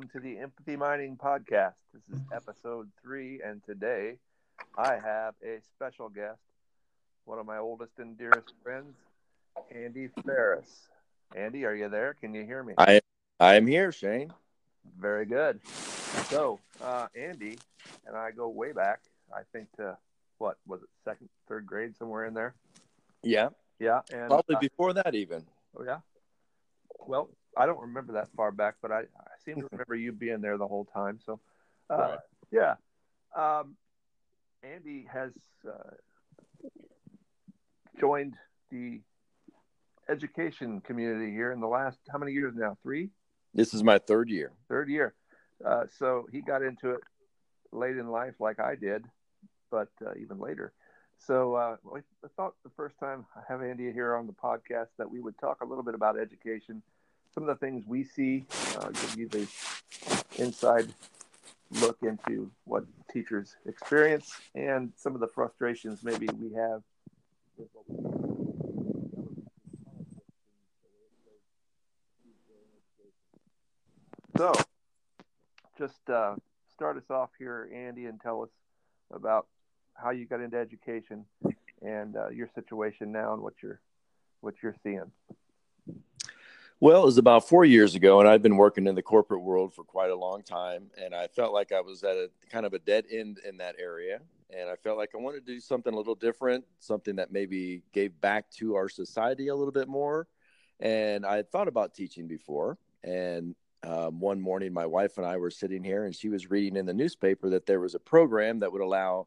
Welcome 0.00 0.18
to 0.18 0.26
the 0.26 0.38
Empathy 0.38 0.76
Mining 0.76 1.18
Podcast. 1.22 1.74
This 1.92 2.02
is 2.10 2.24
episode 2.32 2.88
three, 3.02 3.42
and 3.44 3.62
today 3.66 4.16
I 4.78 4.94
have 4.94 5.34
a 5.44 5.60
special 5.76 6.08
guest, 6.08 6.40
one 7.26 7.38
of 7.38 7.44
my 7.44 7.58
oldest 7.58 7.98
and 7.98 8.16
dearest 8.16 8.54
friends, 8.62 8.94
Andy 9.70 10.08
Ferris. 10.24 10.88
Andy, 11.36 11.66
are 11.66 11.74
you 11.74 11.90
there? 11.90 12.14
Can 12.18 12.32
you 12.32 12.46
hear 12.46 12.62
me? 12.62 12.72
I 12.78 13.02
I 13.38 13.56
am 13.56 13.66
here, 13.66 13.92
Shane. 13.92 14.32
Very 14.98 15.26
good. 15.26 15.60
So, 16.30 16.58
uh, 16.82 17.08
Andy 17.14 17.58
and 18.06 18.16
I 18.16 18.30
go 18.30 18.48
way 18.48 18.72
back. 18.72 19.00
I 19.36 19.42
think 19.52 19.70
to 19.76 19.98
what 20.38 20.56
was 20.66 20.80
it, 20.82 20.88
second, 21.04 21.28
third 21.46 21.66
grade, 21.66 21.94
somewhere 21.98 22.24
in 22.24 22.32
there. 22.32 22.54
Yeah, 23.22 23.50
Yeah, 23.78 24.00
and 24.10 24.28
probably 24.28 24.56
uh, 24.56 24.60
before 24.60 24.94
that 24.94 25.14
even. 25.14 25.44
Oh 25.78 25.84
yeah. 25.84 25.98
Well, 27.06 27.28
I 27.56 27.66
don't 27.66 27.80
remember 27.80 28.12
that 28.14 28.28
far 28.36 28.52
back, 28.52 28.76
but 28.80 28.92
I, 28.92 29.00
I 29.00 29.34
seem 29.44 29.56
to 29.56 29.68
remember 29.72 29.94
you 29.94 30.12
being 30.12 30.40
there 30.40 30.56
the 30.58 30.66
whole 30.68 30.84
time. 30.84 31.18
So, 31.24 31.40
uh, 31.90 31.96
Right. 31.96 32.18
yeah. 32.50 32.74
Um, 33.36 33.76
Andy 34.62 35.06
has 35.12 35.32
uh, 35.66 35.94
joined 37.98 38.34
the 38.70 39.00
education 40.08 40.80
community 40.80 41.30
here 41.32 41.52
in 41.52 41.60
the 41.60 41.66
last 41.66 41.98
how 42.10 42.18
many 42.18 42.32
years 42.32 42.54
now? 42.56 42.76
Three, 42.82 43.10
This 43.54 43.74
is 43.74 43.82
my 43.82 43.98
third 43.98 44.28
year. 44.28 44.52
third 44.68 44.88
year. 44.88 45.14
Uh, 45.64 45.84
so 45.98 46.26
he 46.32 46.40
got 46.40 46.62
into 46.62 46.90
it 46.92 47.00
late 47.72 47.96
in 47.96 48.08
life, 48.08 48.34
like 48.40 48.58
I 48.58 48.74
did, 48.74 49.04
but 49.70 49.88
uh, 50.04 50.12
even 50.20 50.38
later. 50.38 50.72
So 51.18 51.54
uh, 51.54 51.76
I 51.94 51.98
I 52.24 52.28
thought 52.36 52.54
the 52.64 52.70
first 52.76 52.98
time 52.98 53.26
I 53.36 53.40
have 53.48 53.62
Andy 53.62 53.92
here 53.92 54.16
on 54.16 54.26
the 54.26 54.32
podcast 54.32 54.88
that 54.98 55.10
we 55.10 55.20
would 55.20 55.38
talk 55.38 55.58
a 55.60 55.66
little 55.66 55.84
bit 55.84 55.94
about 55.94 56.18
education, 56.18 56.82
some 57.34 57.48
of 57.48 57.58
the 57.58 57.66
things 57.66 57.84
we 57.86 58.04
see, 58.04 58.44
uh, 58.78 58.88
give 58.88 59.16
you 59.16 59.28
the 59.28 59.46
inside 60.38 60.92
look 61.80 61.98
into 62.02 62.50
what 62.64 62.84
teachers 63.12 63.56
experience 63.66 64.32
and 64.54 64.92
some 64.96 65.14
of 65.14 65.20
the 65.20 65.28
frustrations 65.28 66.02
maybe 66.02 66.26
we 66.40 66.52
have. 66.54 66.82
So, 74.36 74.52
just 75.78 76.08
uh, 76.08 76.34
start 76.72 76.96
us 76.96 77.10
off 77.10 77.30
here, 77.38 77.70
Andy, 77.74 78.06
and 78.06 78.20
tell 78.20 78.42
us 78.42 78.48
about 79.12 79.46
how 79.94 80.10
you 80.10 80.24
got 80.24 80.40
into 80.40 80.56
education 80.56 81.26
and 81.82 82.16
uh, 82.16 82.30
your 82.30 82.48
situation 82.54 83.12
now 83.12 83.34
and 83.34 83.42
what 83.42 83.54
you're 83.62 83.80
what 84.40 84.54
you're 84.62 84.76
seeing. 84.82 85.10
Well, 86.82 87.02
it 87.02 87.04
was 87.04 87.18
about 87.18 87.46
four 87.46 87.66
years 87.66 87.94
ago, 87.94 88.20
and 88.20 88.28
I'd 88.28 88.40
been 88.40 88.56
working 88.56 88.86
in 88.86 88.94
the 88.94 89.02
corporate 89.02 89.42
world 89.42 89.74
for 89.74 89.84
quite 89.84 90.10
a 90.10 90.16
long 90.16 90.42
time, 90.42 90.90
and 90.96 91.14
I 91.14 91.26
felt 91.26 91.52
like 91.52 91.72
I 91.72 91.82
was 91.82 92.02
at 92.04 92.16
a 92.16 92.30
kind 92.48 92.64
of 92.64 92.72
a 92.72 92.78
dead 92.78 93.04
end 93.12 93.38
in 93.46 93.58
that 93.58 93.74
area, 93.78 94.22
and 94.48 94.70
I 94.70 94.76
felt 94.76 94.96
like 94.96 95.10
I 95.14 95.18
wanted 95.18 95.44
to 95.44 95.52
do 95.52 95.60
something 95.60 95.92
a 95.92 95.96
little 95.96 96.14
different, 96.14 96.64
something 96.78 97.16
that 97.16 97.30
maybe 97.30 97.82
gave 97.92 98.18
back 98.22 98.50
to 98.52 98.76
our 98.76 98.88
society 98.88 99.48
a 99.48 99.54
little 99.54 99.72
bit 99.72 99.88
more. 99.88 100.26
And 100.80 101.26
I 101.26 101.36
had 101.36 101.52
thought 101.52 101.68
about 101.68 101.92
teaching 101.92 102.26
before, 102.26 102.78
and 103.04 103.54
um, 103.82 104.18
one 104.18 104.40
morning 104.40 104.72
my 104.72 104.86
wife 104.86 105.18
and 105.18 105.26
I 105.26 105.36
were 105.36 105.50
sitting 105.50 105.84
here, 105.84 106.06
and 106.06 106.16
she 106.16 106.30
was 106.30 106.48
reading 106.48 106.78
in 106.78 106.86
the 106.86 106.94
newspaper 106.94 107.50
that 107.50 107.66
there 107.66 107.80
was 107.80 107.94
a 107.94 108.00
program 108.00 108.60
that 108.60 108.72
would 108.72 108.80
allow 108.80 109.26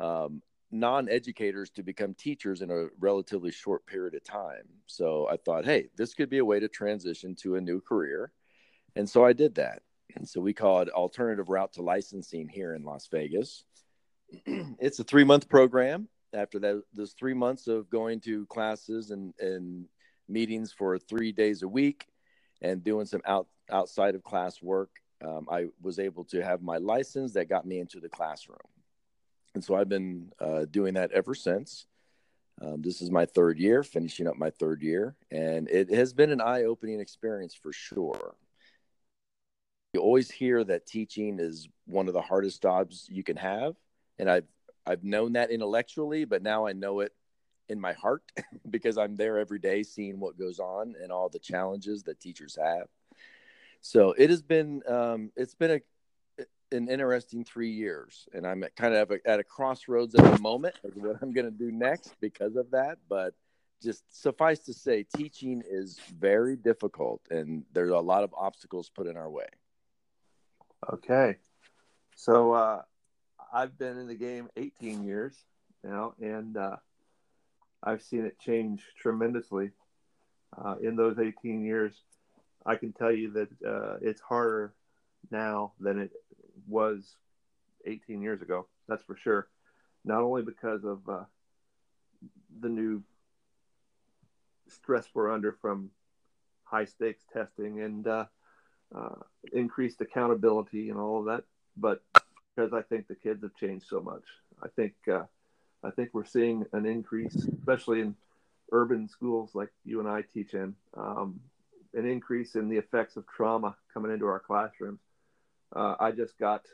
um, 0.00 0.40
non-educators 0.72 1.70
to 1.70 1.82
become 1.82 2.14
teachers 2.14 2.62
in 2.62 2.70
a 2.70 2.86
relatively 2.98 3.52
short 3.52 3.86
period 3.86 4.14
of 4.14 4.24
time. 4.24 4.64
So 4.86 5.28
I 5.30 5.36
thought, 5.36 5.64
hey, 5.64 5.88
this 5.96 6.14
could 6.14 6.30
be 6.30 6.38
a 6.38 6.44
way 6.44 6.58
to 6.60 6.68
transition 6.68 7.36
to 7.42 7.56
a 7.56 7.60
new 7.60 7.80
career. 7.80 8.32
And 8.96 9.08
so 9.08 9.24
I 9.24 9.34
did 9.34 9.54
that. 9.56 9.82
And 10.16 10.28
so 10.28 10.40
we 10.40 10.52
call 10.52 10.80
it 10.80 10.88
alternative 10.90 11.48
route 11.48 11.74
to 11.74 11.82
licensing 11.82 12.48
here 12.48 12.74
in 12.74 12.84
Las 12.84 13.08
Vegas. 13.10 13.64
it's 14.46 14.98
a 14.98 15.04
three 15.04 15.24
month 15.24 15.48
program. 15.48 16.08
After 16.34 16.58
that, 16.60 16.82
those 16.94 17.12
three 17.12 17.34
months 17.34 17.66
of 17.66 17.90
going 17.90 18.20
to 18.20 18.46
classes 18.46 19.10
and, 19.10 19.34
and 19.38 19.84
meetings 20.28 20.72
for 20.72 20.98
three 20.98 21.32
days 21.32 21.62
a 21.62 21.68
week 21.68 22.06
and 22.62 22.82
doing 22.82 23.04
some 23.04 23.20
out, 23.26 23.48
outside 23.70 24.14
of 24.14 24.22
class 24.22 24.62
work, 24.62 24.90
um, 25.22 25.46
I 25.50 25.66
was 25.82 25.98
able 25.98 26.24
to 26.26 26.42
have 26.42 26.62
my 26.62 26.78
license 26.78 27.34
that 27.34 27.50
got 27.50 27.66
me 27.66 27.78
into 27.78 28.00
the 28.00 28.08
classroom 28.08 28.58
and 29.54 29.64
so 29.64 29.74
I've 29.74 29.88
been 29.88 30.32
uh, 30.40 30.64
doing 30.70 30.94
that 30.94 31.12
ever 31.12 31.34
since. 31.34 31.86
Um, 32.60 32.82
this 32.82 33.02
is 33.02 33.10
my 33.10 33.26
third 33.26 33.58
year, 33.58 33.82
finishing 33.82 34.26
up 34.26 34.36
my 34.36 34.50
third 34.50 34.82
year, 34.82 35.16
and 35.30 35.68
it 35.68 35.90
has 35.90 36.12
been 36.12 36.30
an 36.30 36.40
eye-opening 36.40 37.00
experience 37.00 37.54
for 37.54 37.72
sure. 37.72 38.34
You 39.94 40.00
always 40.00 40.30
hear 40.30 40.62
that 40.64 40.86
teaching 40.86 41.38
is 41.38 41.68
one 41.86 42.08
of 42.08 42.14
the 42.14 42.22
hardest 42.22 42.62
jobs 42.62 43.06
you 43.10 43.24
can 43.24 43.36
have, 43.36 43.74
and 44.18 44.30
I've 44.30 44.46
I've 44.86 45.04
known 45.04 45.34
that 45.34 45.50
intellectually, 45.50 46.24
but 46.24 46.42
now 46.42 46.66
I 46.66 46.72
know 46.72 47.00
it 47.00 47.12
in 47.68 47.80
my 47.80 47.92
heart 47.92 48.22
because 48.70 48.98
I'm 48.98 49.16
there 49.16 49.38
every 49.38 49.58
day, 49.58 49.82
seeing 49.82 50.20
what 50.20 50.38
goes 50.38 50.58
on 50.58 50.94
and 51.00 51.10
all 51.10 51.28
the 51.28 51.38
challenges 51.38 52.02
that 52.04 52.20
teachers 52.20 52.56
have. 52.62 52.88
So 53.80 54.12
it 54.12 54.30
has 54.30 54.42
been 54.42 54.82
um, 54.88 55.32
it's 55.36 55.54
been 55.54 55.72
a 55.72 55.80
an 56.72 56.88
interesting 56.88 57.44
three 57.44 57.70
years, 57.70 58.28
and 58.32 58.46
I'm 58.46 58.62
at 58.64 58.74
kind 58.76 58.94
of 58.94 59.10
a, 59.10 59.18
at 59.24 59.40
a 59.40 59.44
crossroads 59.44 60.14
at 60.14 60.24
the 60.24 60.40
moment 60.40 60.74
of 60.84 60.92
what 60.96 61.16
I'm 61.22 61.32
going 61.32 61.46
to 61.46 61.50
do 61.50 61.70
next 61.70 62.14
because 62.20 62.56
of 62.56 62.70
that. 62.72 62.98
But 63.08 63.34
just 63.82 64.04
suffice 64.22 64.60
to 64.60 64.72
say, 64.72 65.04
teaching 65.16 65.62
is 65.68 66.00
very 66.18 66.56
difficult, 66.56 67.20
and 67.30 67.64
there's 67.72 67.90
a 67.90 67.98
lot 67.98 68.24
of 68.24 68.34
obstacles 68.36 68.88
put 68.88 69.06
in 69.06 69.16
our 69.16 69.30
way. 69.30 69.46
Okay, 70.92 71.36
so 72.16 72.52
uh, 72.52 72.82
I've 73.52 73.78
been 73.78 73.98
in 73.98 74.08
the 74.08 74.14
game 74.14 74.48
18 74.56 75.04
years 75.04 75.36
now, 75.84 76.14
and 76.20 76.56
uh, 76.56 76.76
I've 77.82 78.02
seen 78.02 78.24
it 78.24 78.38
change 78.38 78.82
tremendously. 78.98 79.70
Uh, 80.56 80.76
in 80.82 80.96
those 80.96 81.18
18 81.18 81.64
years, 81.64 81.94
I 82.66 82.76
can 82.76 82.92
tell 82.92 83.12
you 83.12 83.30
that 83.32 83.48
uh, 83.66 83.96
it's 84.02 84.20
harder 84.20 84.74
now 85.30 85.72
than 85.80 85.98
it 85.98 86.12
was 86.66 87.16
18 87.86 88.22
years 88.22 88.42
ago. 88.42 88.66
That's 88.88 89.02
for 89.02 89.16
sure. 89.16 89.48
Not 90.04 90.22
only 90.22 90.42
because 90.42 90.84
of 90.84 91.08
uh, 91.08 91.24
the 92.60 92.68
new 92.68 93.02
stress 94.68 95.06
we're 95.14 95.30
under 95.30 95.52
from 95.60 95.90
high 96.64 96.84
stakes 96.84 97.24
testing 97.32 97.80
and 97.80 98.06
uh, 98.06 98.24
uh, 98.94 99.14
increased 99.52 100.00
accountability 100.00 100.90
and 100.90 100.98
all 100.98 101.20
of 101.20 101.26
that, 101.26 101.44
but 101.76 102.02
because 102.54 102.72
I 102.72 102.82
think 102.82 103.08
the 103.08 103.14
kids 103.14 103.42
have 103.42 103.54
changed 103.54 103.86
so 103.86 104.00
much. 104.00 104.24
I 104.62 104.68
think 104.68 104.94
uh, 105.10 105.24
I 105.84 105.90
think 105.90 106.10
we're 106.12 106.24
seeing 106.24 106.64
an 106.72 106.86
increase, 106.86 107.34
especially 107.58 108.00
in 108.00 108.14
urban 108.70 109.08
schools 109.08 109.54
like 109.54 109.70
you 109.84 110.00
and 110.00 110.08
I 110.08 110.22
teach 110.22 110.54
in, 110.54 110.74
um, 110.96 111.40
an 111.94 112.06
increase 112.06 112.54
in 112.54 112.68
the 112.68 112.76
effects 112.76 113.16
of 113.16 113.26
trauma 113.26 113.76
coming 113.92 114.12
into 114.12 114.26
our 114.26 114.40
classrooms. 114.40 115.00
Uh, 115.74 115.94
I 115.98 116.10
just 116.10 116.38
got 116.38 116.66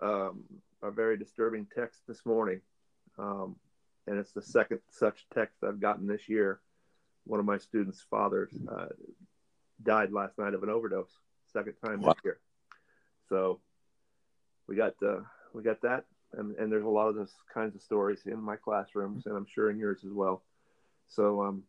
um, 0.00 0.44
a 0.82 0.90
very 0.90 1.16
disturbing 1.18 1.66
text 1.74 2.00
this 2.08 2.24
morning, 2.24 2.60
um, 3.18 3.56
and 4.06 4.18
it's 4.18 4.32
the 4.32 4.42
second 4.42 4.80
such 4.90 5.26
text 5.34 5.62
I've 5.62 5.80
gotten 5.80 6.06
this 6.06 6.28
year. 6.28 6.60
One 7.24 7.40
of 7.40 7.46
my 7.46 7.58
students' 7.58 8.04
fathers 8.08 8.52
uh, 8.70 8.86
died 9.82 10.12
last 10.12 10.38
night 10.38 10.54
of 10.54 10.62
an 10.62 10.70
overdose, 10.70 11.10
second 11.52 11.74
time 11.84 12.00
Wow. 12.00 12.12
this 12.14 12.24
year. 12.24 12.38
So 13.28 13.60
we 14.66 14.76
got 14.76 14.94
uh, 15.06 15.20
we 15.52 15.62
got 15.62 15.82
that, 15.82 16.04
and, 16.32 16.56
and 16.56 16.72
there's 16.72 16.84
a 16.84 16.88
lot 16.88 17.08
of 17.08 17.14
those 17.14 17.34
kinds 17.52 17.74
of 17.74 17.82
stories 17.82 18.22
in 18.24 18.40
my 18.40 18.56
classrooms, 18.56 19.26
and 19.26 19.36
I'm 19.36 19.46
sure 19.46 19.70
in 19.70 19.78
yours 19.78 20.02
as 20.04 20.12
well. 20.12 20.42
So 21.08 21.42
um, 21.42 21.62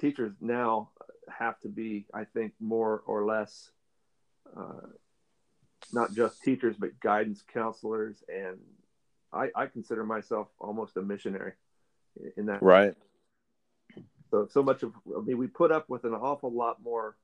teachers 0.00 0.32
now 0.40 0.90
have 1.28 1.60
to 1.60 1.68
be, 1.68 2.06
I 2.12 2.24
think, 2.24 2.54
more 2.58 3.02
or 3.06 3.24
less. 3.24 3.70
Uh, 4.56 4.88
not 5.92 6.14
just 6.14 6.42
teachers, 6.42 6.76
but 6.78 6.98
guidance 7.00 7.42
counselors. 7.52 8.22
And 8.28 8.58
I, 9.32 9.50
I 9.54 9.66
consider 9.66 10.04
myself 10.04 10.48
almost 10.58 10.96
a 10.96 11.02
missionary 11.02 11.52
in 12.36 12.46
that. 12.46 12.62
Right. 12.62 12.94
So, 14.30 14.48
so 14.50 14.62
much 14.62 14.82
of, 14.82 14.92
I 15.16 15.20
mean, 15.20 15.38
we 15.38 15.46
put 15.46 15.70
up 15.70 15.88
with 15.88 16.04
an 16.04 16.14
awful 16.14 16.52
lot 16.52 16.82
more 16.82 17.16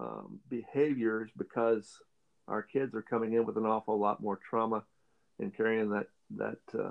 um, 0.00 0.40
behaviors 0.48 1.30
because 1.36 2.00
our 2.48 2.62
kids 2.62 2.94
are 2.94 3.02
coming 3.02 3.32
in 3.34 3.46
with 3.46 3.56
an 3.56 3.66
awful 3.66 3.98
lot 3.98 4.20
more 4.20 4.38
trauma 4.48 4.82
and 5.38 5.56
carrying 5.56 5.90
that, 5.90 6.06
that, 6.36 6.58
uh, 6.78 6.90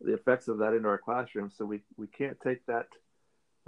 the 0.00 0.14
effects 0.14 0.48
of 0.48 0.58
that 0.58 0.74
into 0.74 0.88
our 0.88 0.98
classroom. 0.98 1.50
So 1.56 1.64
we, 1.64 1.80
we 1.96 2.08
can't 2.08 2.36
take 2.40 2.66
that 2.66 2.88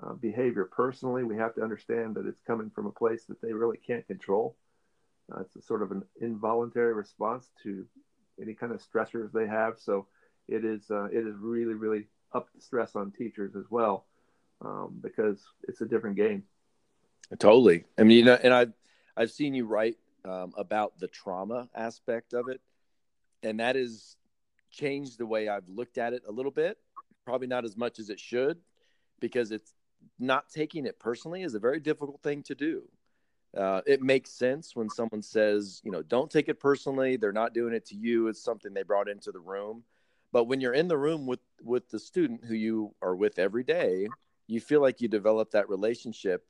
uh, 0.02 0.12
behavior 0.14 0.64
personally. 0.64 1.22
We 1.22 1.37
have 1.37 1.55
to 1.55 1.62
understand 1.62 2.17
that 2.17 2.26
it's 2.26 2.43
coming 2.46 2.70
from 2.75 2.87
a 2.87 2.93
place 2.93 3.25
that 3.29 3.40
they 3.40 3.52
really 3.52 3.79
can't 3.79 4.06
control. 4.06 4.56
Uh, 5.32 5.40
it's 5.40 5.56
a 5.56 5.62
sort 5.62 5.82
of 5.82 5.90
an 5.90 6.02
involuntary 6.20 6.94
response 6.94 7.50
to 7.62 7.87
any 8.40 8.55
kind 8.55 8.73
of 8.73 8.81
stressors 8.81 9.32
they 9.32 9.46
have. 9.46 9.75
So 9.78 10.06
it 10.49 10.64
is 10.64 10.90
uh, 10.90 11.06
it 11.06 11.26
is 11.26 11.34
really 11.38 11.75
really 11.75 12.06
up 12.32 12.49
the 12.55 12.61
stress 12.61 12.94
on 12.94 13.11
teachers 13.11 13.56
as 13.56 13.64
well 13.70 14.06
um, 14.64 14.99
because 15.00 15.43
it's 15.69 15.81
a 15.81 15.87
different 15.87 16.17
game. 16.17 16.44
Totally. 17.38 17.84
I 17.99 18.05
mean, 18.05 18.19
you 18.19 18.25
know, 18.25 18.38
and 18.43 18.55
I've 18.55 18.73
I've 19.17 19.31
seen 19.31 19.55
you 19.55 19.67
write 19.67 19.96
um, 20.25 20.52
about 20.56 20.99
the 20.99 21.08
trauma 21.08 21.69
aspect 21.75 22.32
of 22.32 22.49
it, 22.49 22.61
and 23.43 23.61
that 23.61 23.76
has 23.76 24.17
changed 24.70 25.19
the 25.19 25.26
way 25.26 25.49
I've 25.49 25.69
looked 25.69 25.99
at 25.99 26.12
it 26.12 26.22
a 26.29 26.32
little 26.32 26.52
bit. 26.52 26.79
Probably 27.25 27.49
not 27.49 27.64
as 27.64 27.76
much 27.76 27.99
as 27.99 28.11
it 28.11 28.20
should, 28.20 28.58
because 29.19 29.50
it's 29.50 29.72
not 30.19 30.49
taking 30.49 30.87
it 30.87 31.00
personally 31.00 31.43
is 31.43 31.55
a 31.55 31.58
very 31.58 31.81
difficult 31.81 32.22
thing 32.22 32.43
to 32.44 32.55
do. 32.55 32.88
Uh, 33.56 33.81
it 33.87 34.03
makes 34.03 34.31
sense 34.31 34.76
when 34.76 34.91
someone 34.91 35.23
says, 35.23 35.81
you 35.82 35.91
know, 35.91 36.03
don't 36.03 36.31
take 36.31 36.49
it 36.49 36.61
personally. 36.61 37.17
They're 37.17 37.32
not 37.32 37.55
doing 37.55 37.75
it 37.75 37.87
to 37.87 37.97
you. 37.97 38.29
It's 38.29 38.43
something 38.43 38.75
they 38.75 38.82
brought 38.82 39.08
into 39.08 39.32
the 39.32 39.41
room. 39.41 39.82
But 40.32 40.44
when 40.44 40.61
you're 40.61 40.75
in 40.75 40.88
the 40.88 40.99
room 40.99 41.26
with 41.26 41.41
with 41.62 41.88
the 41.88 41.99
student 41.99 42.44
who 42.44 42.55
you 42.55 42.94
are 43.00 43.17
with 43.17 43.38
every 43.38 43.64
day, 43.64 44.08
you 44.47 44.61
feel 44.61 44.82
like 44.82 45.00
you 45.00 45.08
develop 45.08 45.53
that 45.53 45.69
relationship 45.69 46.44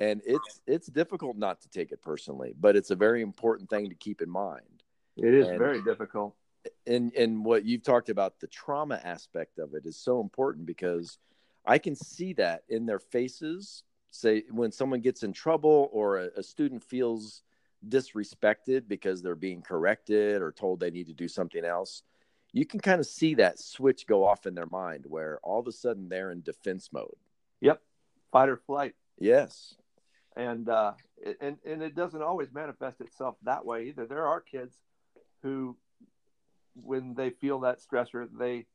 and 0.00 0.20
it's 0.24 0.60
it's 0.66 0.88
difficult 0.88 1.36
not 1.36 1.60
to 1.60 1.68
take 1.68 1.92
it 1.92 2.02
personally 2.02 2.54
but 2.58 2.76
it's 2.76 2.90
a 2.90 2.96
very 2.96 3.22
important 3.22 3.70
thing 3.70 3.88
to 3.88 3.94
keep 3.94 4.20
in 4.20 4.30
mind 4.30 4.82
it 5.16 5.32
is 5.32 5.48
and, 5.48 5.58
very 5.58 5.82
difficult 5.82 6.34
and 6.86 7.14
and 7.14 7.44
what 7.44 7.64
you've 7.64 7.82
talked 7.82 8.08
about 8.08 8.40
the 8.40 8.46
trauma 8.46 9.00
aspect 9.04 9.58
of 9.58 9.74
it 9.74 9.86
is 9.86 9.96
so 9.96 10.20
important 10.20 10.66
because 10.66 11.18
i 11.66 11.78
can 11.78 11.94
see 11.94 12.32
that 12.32 12.62
in 12.68 12.86
their 12.86 12.98
faces 12.98 13.84
say 14.12 14.44
when 14.50 14.70
someone 14.70 15.00
gets 15.00 15.22
in 15.24 15.32
trouble 15.32 15.88
or 15.92 16.18
a, 16.18 16.28
a 16.36 16.42
student 16.42 16.82
feels 16.82 17.42
disrespected 17.88 18.86
because 18.86 19.22
they're 19.22 19.34
being 19.34 19.60
corrected 19.60 20.40
or 20.40 20.52
told 20.52 20.78
they 20.78 20.90
need 20.90 21.08
to 21.08 21.12
do 21.12 21.26
something 21.26 21.64
else 21.64 22.02
you 22.52 22.64
can 22.64 22.78
kind 22.78 23.00
of 23.00 23.06
see 23.06 23.34
that 23.34 23.58
switch 23.58 24.06
go 24.06 24.24
off 24.24 24.46
in 24.46 24.54
their 24.54 24.66
mind 24.66 25.04
where 25.08 25.40
all 25.42 25.58
of 25.58 25.66
a 25.66 25.72
sudden 25.72 26.08
they're 26.08 26.30
in 26.30 26.40
defense 26.42 26.90
mode 26.92 27.16
yep 27.60 27.80
fight 28.30 28.48
or 28.48 28.56
flight 28.56 28.94
yes 29.18 29.74
and 30.36 30.68
uh, 30.68 30.92
and 31.40 31.58
and 31.64 31.82
it 31.82 31.94
doesn't 31.94 32.22
always 32.22 32.52
manifest 32.52 33.00
itself 33.00 33.36
that 33.42 33.64
way 33.64 33.88
either. 33.88 34.06
There 34.06 34.26
are 34.26 34.40
kids 34.40 34.76
who, 35.42 35.76
when 36.74 37.14
they 37.14 37.30
feel 37.30 37.60
that 37.60 37.80
stressor, 37.80 38.26
they 38.38 38.66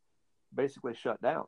basically 0.53 0.93
shut 0.93 1.21
down. 1.21 1.45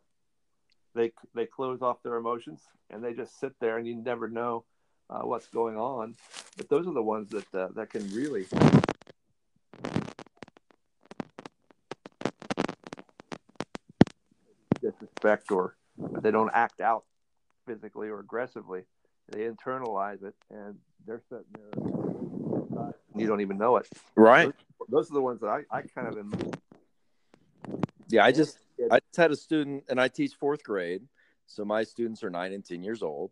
They 0.95 1.11
they 1.35 1.45
close 1.45 1.81
off 1.81 2.01
their 2.03 2.15
emotions 2.15 2.61
and 2.89 3.03
they 3.03 3.13
just 3.13 3.39
sit 3.39 3.53
there, 3.59 3.77
and 3.77 3.87
you 3.87 3.95
never 3.95 4.27
know 4.27 4.65
uh, 5.09 5.21
what's 5.21 5.47
going 5.47 5.77
on. 5.77 6.15
But 6.57 6.69
those 6.69 6.87
are 6.87 6.93
the 6.93 7.03
ones 7.03 7.29
that 7.29 7.53
uh, 7.53 7.69
that 7.75 7.89
can 7.89 8.11
really. 8.13 8.47
disrespect 14.81 15.51
or 15.51 15.75
they 16.21 16.31
don't 16.31 16.51
act 16.53 16.79
out 16.79 17.03
physically 17.67 18.07
or 18.09 18.19
aggressively 18.19 18.83
they 19.29 19.41
internalize 19.41 20.23
it 20.23 20.33
and 20.49 20.75
they're 21.05 21.21
sitting 21.29 21.45
there 21.53 22.93
you 23.15 23.27
don't 23.27 23.41
even 23.41 23.57
know 23.57 23.77
it 23.77 23.87
right 24.15 24.45
those, 24.79 24.87
those 24.89 25.11
are 25.11 25.15
the 25.15 25.21
ones 25.21 25.41
that 25.41 25.47
i, 25.47 25.61
I 25.71 25.81
kind 25.81 26.07
of 26.07 26.17
am 26.17 26.33
yeah 28.07 28.23
i 28.23 28.31
just 28.31 28.57
i 28.91 28.99
just 28.99 29.17
had 29.17 29.31
a 29.31 29.35
student 29.35 29.83
and 29.89 29.99
i 29.99 30.07
teach 30.07 30.33
fourth 30.33 30.63
grade 30.63 31.01
so 31.49 31.65
my 31.65 31.83
students 31.83 32.23
are 32.23 32.29
nine 32.29 32.53
and 32.53 32.63
ten 32.63 32.83
years 32.83 33.01
old. 33.01 33.31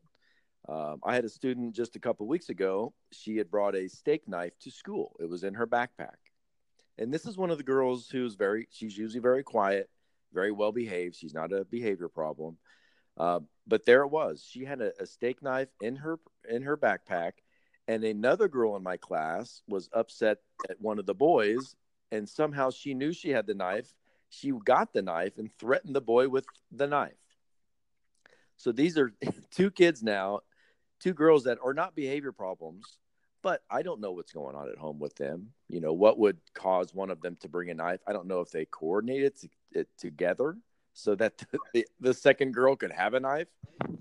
Um, 0.67 0.99
i 1.03 1.13
had 1.13 1.23
a 1.23 1.29
student 1.29 1.75
just 1.75 1.95
a 1.95 1.99
couple 1.99 2.27
weeks 2.27 2.49
ago. 2.49 2.93
She 3.13 3.37
had 3.37 3.49
brought 3.49 3.75
a 3.75 3.87
steak 3.87 4.27
knife 4.27 4.57
to 4.61 4.71
school. 4.71 5.15
It 5.19 5.29
was 5.29 5.43
in 5.43 5.53
her 5.53 5.67
backpack. 5.67 6.17
And 6.97 7.13
this 7.13 7.25
is 7.25 7.37
one 7.37 7.51
of 7.51 7.57
the 7.57 7.63
girls 7.63 8.09
who's 8.09 8.33
very 8.33 8.67
she's 8.71 8.97
usually 8.97 9.21
very 9.21 9.43
quiet 9.43 9.89
very 10.33 10.51
well 10.51 10.71
behaved. 10.71 11.15
She's 11.15 11.33
not 11.33 11.53
a 11.53 11.63
behavior 11.63 12.09
problem. 12.09 12.57
Uh, 13.17 13.39
but 13.65 13.85
there 13.85 14.01
it 14.01 14.09
was. 14.09 14.45
She 14.47 14.65
had 14.65 14.81
a, 14.81 14.91
a 14.99 15.05
steak 15.05 15.41
knife 15.41 15.69
in 15.79 15.95
her 15.97 16.19
in 16.49 16.63
her 16.63 16.75
backpack, 16.75 17.33
and 17.87 18.03
another 18.03 18.47
girl 18.47 18.75
in 18.75 18.83
my 18.83 18.97
class 18.97 19.61
was 19.67 19.89
upset 19.93 20.39
at 20.69 20.81
one 20.81 20.97
of 20.99 21.05
the 21.05 21.15
boys, 21.15 21.75
and 22.11 22.27
somehow 22.27 22.71
she 22.71 22.93
knew 22.95 23.13
she 23.13 23.29
had 23.29 23.45
the 23.45 23.53
knife. 23.53 23.93
She 24.29 24.51
got 24.51 24.93
the 24.93 25.01
knife 25.01 25.37
and 25.37 25.51
threatened 25.57 25.95
the 25.95 26.01
boy 26.01 26.29
with 26.29 26.45
the 26.71 26.87
knife. 26.87 27.13
So 28.57 28.71
these 28.71 28.97
are 28.97 29.11
two 29.51 29.71
kids 29.71 30.03
now, 30.03 30.41
two 30.99 31.13
girls 31.13 31.45
that 31.45 31.59
are 31.63 31.73
not 31.73 31.95
behavior 31.95 32.31
problems, 32.31 32.97
but 33.41 33.61
I 33.69 33.81
don't 33.81 34.01
know 34.01 34.11
what's 34.11 34.33
going 34.33 34.55
on 34.55 34.69
at 34.69 34.77
home 34.77 34.99
with 34.99 35.15
them. 35.15 35.51
You 35.69 35.79
know, 35.79 35.93
what 35.93 36.19
would 36.19 36.37
cause 36.53 36.93
one 36.93 37.09
of 37.09 37.21
them 37.21 37.37
to 37.41 37.47
bring 37.47 37.69
a 37.69 37.73
knife? 37.73 38.01
I 38.07 38.13
don't 38.13 38.27
know 38.27 38.41
if 38.41 38.51
they 38.51 38.65
coordinated 38.65 39.33
it 39.71 39.87
together 39.97 40.57
so 40.93 41.15
that 41.15 41.43
the, 41.73 41.85
the, 41.99 42.13
second 42.13 42.53
girl 42.53 42.75
could 42.75 42.91
have 42.91 43.13
a 43.13 43.19
knife, 43.19 43.47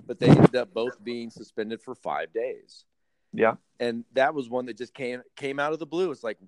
but 0.07 0.19
they 0.19 0.29
ended 0.29 0.57
up 0.57 0.73
both 0.73 1.03
being 1.05 1.31
suspended 1.31 1.83
for 1.83 1.95
five 1.95 2.33
days. 2.33 2.85
Yeah, 3.33 3.55
and 3.79 4.05
that 4.15 4.35
was 4.35 4.49
one 4.49 4.67
that 4.67 4.79
just 4.79 4.95
came 4.95 5.23
came 5.37 5.61
out 5.61 5.75
of 5.75 5.79
the 5.79 5.87
blue. 5.87 6.11
It's 6.11 6.25
like, 6.25 6.39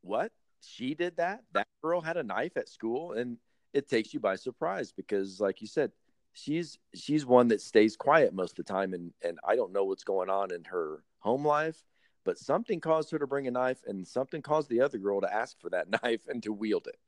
what? 0.00 0.32
She 0.62 0.94
did 0.94 1.16
that? 1.16 1.42
That 1.52 1.66
girl 1.82 2.00
had 2.00 2.16
a 2.16 2.22
knife 2.22 2.56
at 2.56 2.68
school, 2.68 3.12
and 3.12 3.38
it 3.72 3.88
takes 3.88 4.12
you 4.12 4.20
by 4.20 4.36
surprise 4.36 4.92
because, 4.92 5.40
like 5.40 5.60
you 5.60 5.66
said, 5.66 5.92
she's 6.32 6.78
she's 6.94 7.26
one 7.26 7.48
that 7.48 7.60
stays 7.60 7.96
quiet 7.96 8.34
most 8.34 8.58
of 8.58 8.64
the 8.64 8.72
time, 8.72 8.92
and 8.92 9.12
and 9.22 9.38
I 9.46 9.56
don't 9.56 9.72
know 9.72 9.84
what's 9.84 10.04
going 10.04 10.30
on 10.30 10.52
in 10.52 10.64
her 10.64 11.02
home 11.20 11.44
life. 11.46 11.82
But 12.22 12.38
something 12.38 12.80
caused 12.80 13.10
her 13.12 13.18
to 13.18 13.26
bring 13.26 13.46
a 13.46 13.50
knife, 13.50 13.80
and 13.86 14.06
something 14.06 14.42
caused 14.42 14.68
the 14.68 14.82
other 14.82 14.98
girl 14.98 15.22
to 15.22 15.32
ask 15.32 15.58
for 15.60 15.70
that 15.70 15.88
knife 16.02 16.26
and 16.28 16.42
to 16.42 16.52
wield 16.52 16.86
it 16.86 16.98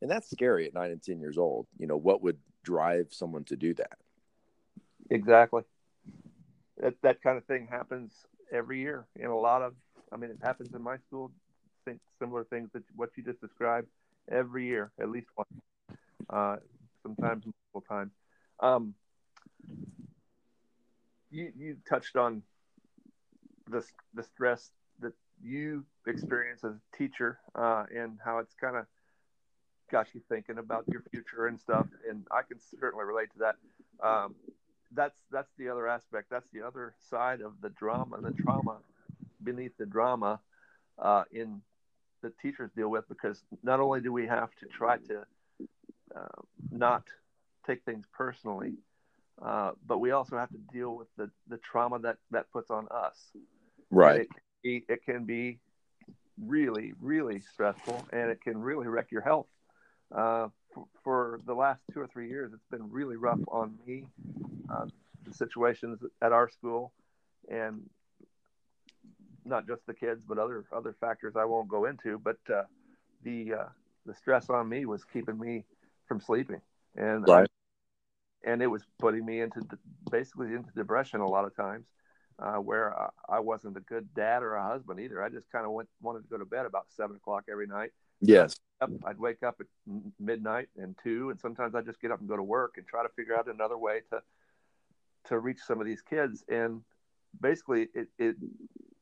and 0.00 0.10
that's 0.10 0.30
scary 0.30 0.66
at 0.66 0.74
nine 0.74 0.90
and 0.90 1.02
ten 1.02 1.20
years 1.20 1.38
old 1.38 1.66
you 1.78 1.86
know 1.86 1.96
what 1.96 2.22
would 2.22 2.38
drive 2.64 3.08
someone 3.10 3.44
to 3.44 3.56
do 3.56 3.74
that 3.74 3.98
exactly 5.10 5.62
that, 6.78 6.94
that 7.02 7.22
kind 7.22 7.38
of 7.38 7.44
thing 7.44 7.66
happens 7.70 8.12
every 8.52 8.80
year 8.80 9.06
in 9.16 9.26
a 9.26 9.36
lot 9.36 9.62
of 9.62 9.74
i 10.12 10.16
mean 10.16 10.30
it 10.30 10.38
happens 10.42 10.74
in 10.74 10.82
my 10.82 10.96
school 10.98 11.30
similar 12.18 12.44
things 12.44 12.70
that 12.72 12.82
what 12.96 13.10
you 13.16 13.22
just 13.22 13.40
described 13.40 13.88
every 14.30 14.66
year 14.66 14.92
at 15.00 15.08
least 15.08 15.28
once, 15.36 15.48
uh, 16.30 16.56
sometimes 17.02 17.44
multiple 17.44 17.84
times 17.88 18.12
um, 18.60 18.94
you 21.30 21.52
you 21.56 21.76
touched 21.88 22.16
on 22.16 22.42
the 23.70 23.84
the 24.14 24.22
stress 24.22 24.70
that 25.00 25.12
you 25.42 25.84
experience 26.06 26.64
as 26.64 26.72
a 26.72 26.96
teacher 26.96 27.38
uh, 27.54 27.84
and 27.94 28.18
how 28.24 28.38
it's 28.38 28.54
kind 28.54 28.76
of 28.76 28.86
got 29.90 30.08
you 30.14 30.20
thinking 30.28 30.58
about 30.58 30.84
your 30.88 31.02
future 31.10 31.46
and 31.46 31.58
stuff. 31.58 31.86
And 32.08 32.26
I 32.30 32.42
can 32.42 32.58
certainly 32.80 33.04
relate 33.04 33.30
to 33.32 33.38
that. 33.38 33.56
Um, 34.06 34.34
that's 34.92 35.18
that's 35.30 35.50
the 35.58 35.68
other 35.68 35.86
aspect. 35.86 36.28
That's 36.30 36.48
the 36.52 36.62
other 36.62 36.94
side 37.10 37.40
of 37.40 37.54
the 37.60 37.70
drama, 37.70 38.20
the 38.20 38.32
trauma 38.42 38.78
beneath 39.42 39.76
the 39.78 39.86
drama 39.86 40.40
uh, 40.98 41.24
in 41.30 41.60
the 42.22 42.32
teachers 42.42 42.70
deal 42.76 42.88
with. 42.88 43.08
Because 43.08 43.42
not 43.62 43.80
only 43.80 44.00
do 44.00 44.12
we 44.12 44.26
have 44.26 44.50
to 44.60 44.66
try 44.66 44.98
to 44.98 45.24
uh, 46.14 46.42
not 46.70 47.04
take 47.66 47.84
things 47.84 48.04
personally, 48.12 48.74
uh, 49.42 49.72
but 49.86 49.98
we 49.98 50.10
also 50.10 50.36
have 50.36 50.50
to 50.50 50.58
deal 50.72 50.94
with 50.96 51.08
the, 51.16 51.30
the 51.48 51.58
trauma 51.58 51.98
that 52.00 52.16
that 52.30 52.50
puts 52.52 52.70
on 52.70 52.88
us. 52.90 53.16
Right. 53.90 54.22
It 54.22 54.28
can, 54.28 54.40
be, 54.62 54.84
it 54.88 55.04
can 55.04 55.24
be 55.24 55.58
really, 56.44 56.92
really 57.00 57.40
stressful, 57.40 58.06
and 58.12 58.30
it 58.30 58.40
can 58.40 58.58
really 58.58 58.86
wreck 58.86 59.10
your 59.10 59.22
health 59.22 59.46
uh, 60.14 60.48
for, 60.72 60.86
for, 61.04 61.40
the 61.46 61.54
last 61.54 61.80
two 61.92 62.00
or 62.00 62.06
three 62.06 62.28
years, 62.28 62.52
it's 62.52 62.66
been 62.70 62.90
really 62.90 63.16
rough 63.16 63.40
on 63.48 63.74
me. 63.86 64.04
Uh, 64.72 64.86
the 65.26 65.34
situations 65.34 66.00
at 66.22 66.32
our 66.32 66.48
school, 66.48 66.92
and 67.50 67.82
not 69.48 69.66
just 69.66 69.86
the 69.86 69.94
kids, 69.94 70.22
but 70.26 70.38
other 70.38 70.64
other 70.72 70.94
factors 71.00 71.34
I 71.36 71.44
won't 71.44 71.68
go 71.68 71.86
into. 71.86 72.18
But 72.18 72.38
uh, 72.52 72.62
the 73.22 73.54
uh, 73.54 73.68
the 74.06 74.14
stress 74.14 74.50
on 74.50 74.68
me 74.68 74.86
was 74.86 75.04
keeping 75.04 75.38
me 75.38 75.64
from 76.06 76.20
sleeping, 76.20 76.60
and 76.96 77.26
right. 77.28 77.48
I, 78.44 78.50
and 78.50 78.62
it 78.62 78.66
was 78.66 78.82
putting 78.98 79.24
me 79.24 79.40
into 79.40 79.60
basically 80.10 80.48
into 80.48 80.70
depression 80.74 81.20
a 81.20 81.28
lot 81.28 81.44
of 81.44 81.54
times. 81.56 81.86
Uh, 82.40 82.54
where 82.54 82.96
I, 82.96 83.08
I, 83.30 83.40
wasn't 83.40 83.76
a 83.76 83.80
good 83.80 84.14
dad 84.14 84.44
or 84.44 84.54
a 84.54 84.64
husband 84.64 85.00
either. 85.00 85.20
I 85.20 85.28
just 85.28 85.50
kind 85.50 85.66
of 85.66 85.72
went 85.72 85.88
wanted 86.00 86.22
to 86.22 86.28
go 86.28 86.38
to 86.38 86.44
bed 86.44 86.66
about 86.66 86.86
seven 86.88 87.16
o'clock 87.16 87.42
every 87.50 87.66
night. 87.66 87.90
Yes, 88.20 88.54
up. 88.80 88.90
I'd 89.04 89.18
wake 89.18 89.42
up 89.42 89.56
at 89.60 89.66
midnight 90.20 90.68
and 90.76 90.96
two, 91.02 91.30
and 91.30 91.40
sometimes 91.40 91.74
I 91.74 91.82
just 91.82 92.00
get 92.00 92.10
up 92.10 92.20
and 92.20 92.28
go 92.28 92.36
to 92.36 92.42
work 92.42 92.74
and 92.76 92.86
try 92.86 93.02
to 93.02 93.08
figure 93.10 93.36
out 93.36 93.48
another 93.48 93.76
way 93.76 94.02
to 94.10 94.22
to 95.26 95.38
reach 95.38 95.58
some 95.66 95.80
of 95.80 95.86
these 95.86 96.02
kids. 96.02 96.44
And 96.48 96.82
basically, 97.40 97.88
it 97.94 98.08
it 98.18 98.36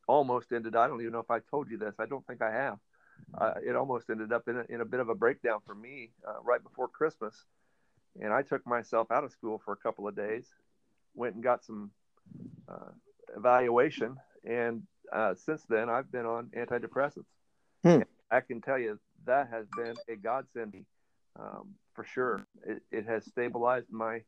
almost 0.06 0.52
ended. 0.52 0.76
I 0.76 0.86
don't 0.86 1.00
even 1.00 1.12
know 1.12 1.20
if 1.20 1.30
I 1.30 1.40
told 1.40 1.70
you 1.70 1.78
this. 1.78 1.94
I 1.98 2.06
don't 2.06 2.26
think 2.26 2.42
I 2.42 2.52
have. 2.52 2.78
Uh, 3.36 3.54
it 3.66 3.74
almost 3.74 4.10
ended 4.10 4.32
up 4.32 4.46
in 4.48 4.58
a, 4.58 4.64
in 4.68 4.80
a 4.80 4.84
bit 4.84 5.00
of 5.00 5.08
a 5.08 5.14
breakdown 5.14 5.60
for 5.66 5.74
me 5.74 6.10
uh, 6.26 6.40
right 6.42 6.62
before 6.62 6.88
Christmas, 6.88 7.44
and 8.20 8.32
I 8.32 8.42
took 8.42 8.66
myself 8.66 9.10
out 9.10 9.24
of 9.24 9.32
school 9.32 9.60
for 9.64 9.72
a 9.72 9.76
couple 9.76 10.06
of 10.06 10.14
days, 10.14 10.46
went 11.14 11.34
and 11.34 11.42
got 11.42 11.64
some 11.64 11.90
uh, 12.68 12.90
evaluation, 13.36 14.16
and 14.44 14.82
uh, 15.12 15.34
since 15.34 15.64
then 15.68 15.88
I've 15.88 16.10
been 16.12 16.26
on 16.26 16.50
antidepressants. 16.56 17.24
Hmm. 17.82 18.02
I 18.30 18.40
can 18.40 18.60
tell 18.60 18.78
you 18.78 18.98
that 19.24 19.48
has 19.50 19.66
been 19.76 19.94
a 20.08 20.16
godsend 20.16 20.84
um, 21.38 21.74
for 21.94 22.04
sure. 22.04 22.46
It, 22.66 22.82
it, 22.90 23.06
has 23.06 23.24
stabilized 23.24 23.90
my 23.90 24.22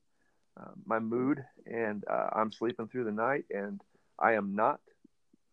uh, 0.58 0.72
my 0.84 0.98
mood, 0.98 1.44
and 1.66 2.04
uh, 2.10 2.30
I'm 2.32 2.52
sleeping 2.52 2.88
through 2.88 3.04
the 3.04 3.12
night, 3.12 3.44
and 3.50 3.80
I 4.18 4.32
am 4.32 4.54
not 4.54 4.80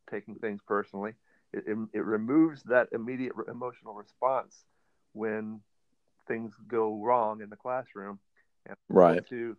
taking 0.10 0.36
things 0.36 0.62
personally. 0.68 1.14
It, 1.54 1.64
it, 1.68 1.78
it 1.94 2.06
removes 2.06 2.64
that 2.64 2.90
immediate 2.92 3.34
emotional 3.48 3.94
response 3.94 4.66
when 5.14 5.62
things 6.28 6.54
go 6.68 6.96
wrong 7.02 7.42
in 7.42 7.50
the 7.50 7.56
classroom. 7.56 8.20
And 8.66 8.76
Right. 8.90 9.26
To 9.28 9.56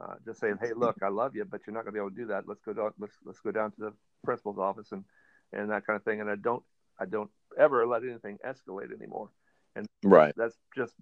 uh, 0.00 0.14
just 0.24 0.40
saying, 0.40 0.58
hey, 0.60 0.72
look, 0.74 0.96
I 1.02 1.08
love 1.08 1.34
you, 1.34 1.44
but 1.44 1.62
you're 1.66 1.74
not 1.74 1.84
going 1.84 1.92
to 1.94 1.98
be 1.98 1.98
able 1.98 2.10
to 2.10 2.16
do 2.16 2.26
that. 2.26 2.46
Let's 2.46 2.60
go 2.60 2.72
down. 2.72 2.92
Let's 2.98 3.14
let's 3.24 3.40
go 3.40 3.50
down 3.50 3.72
to 3.72 3.80
the 3.80 3.92
principal's 4.24 4.58
office 4.58 4.92
and 4.92 5.04
and 5.52 5.70
that 5.70 5.86
kind 5.86 5.96
of 5.96 6.04
thing. 6.04 6.20
And 6.20 6.30
I 6.30 6.36
don't 6.36 6.62
I 6.98 7.06
don't 7.06 7.30
ever 7.58 7.86
let 7.86 8.02
anything 8.02 8.38
escalate 8.46 8.94
anymore. 8.94 9.30
And 9.76 9.86
Right. 10.02 10.34
That's 10.36 10.56
just 10.76 10.94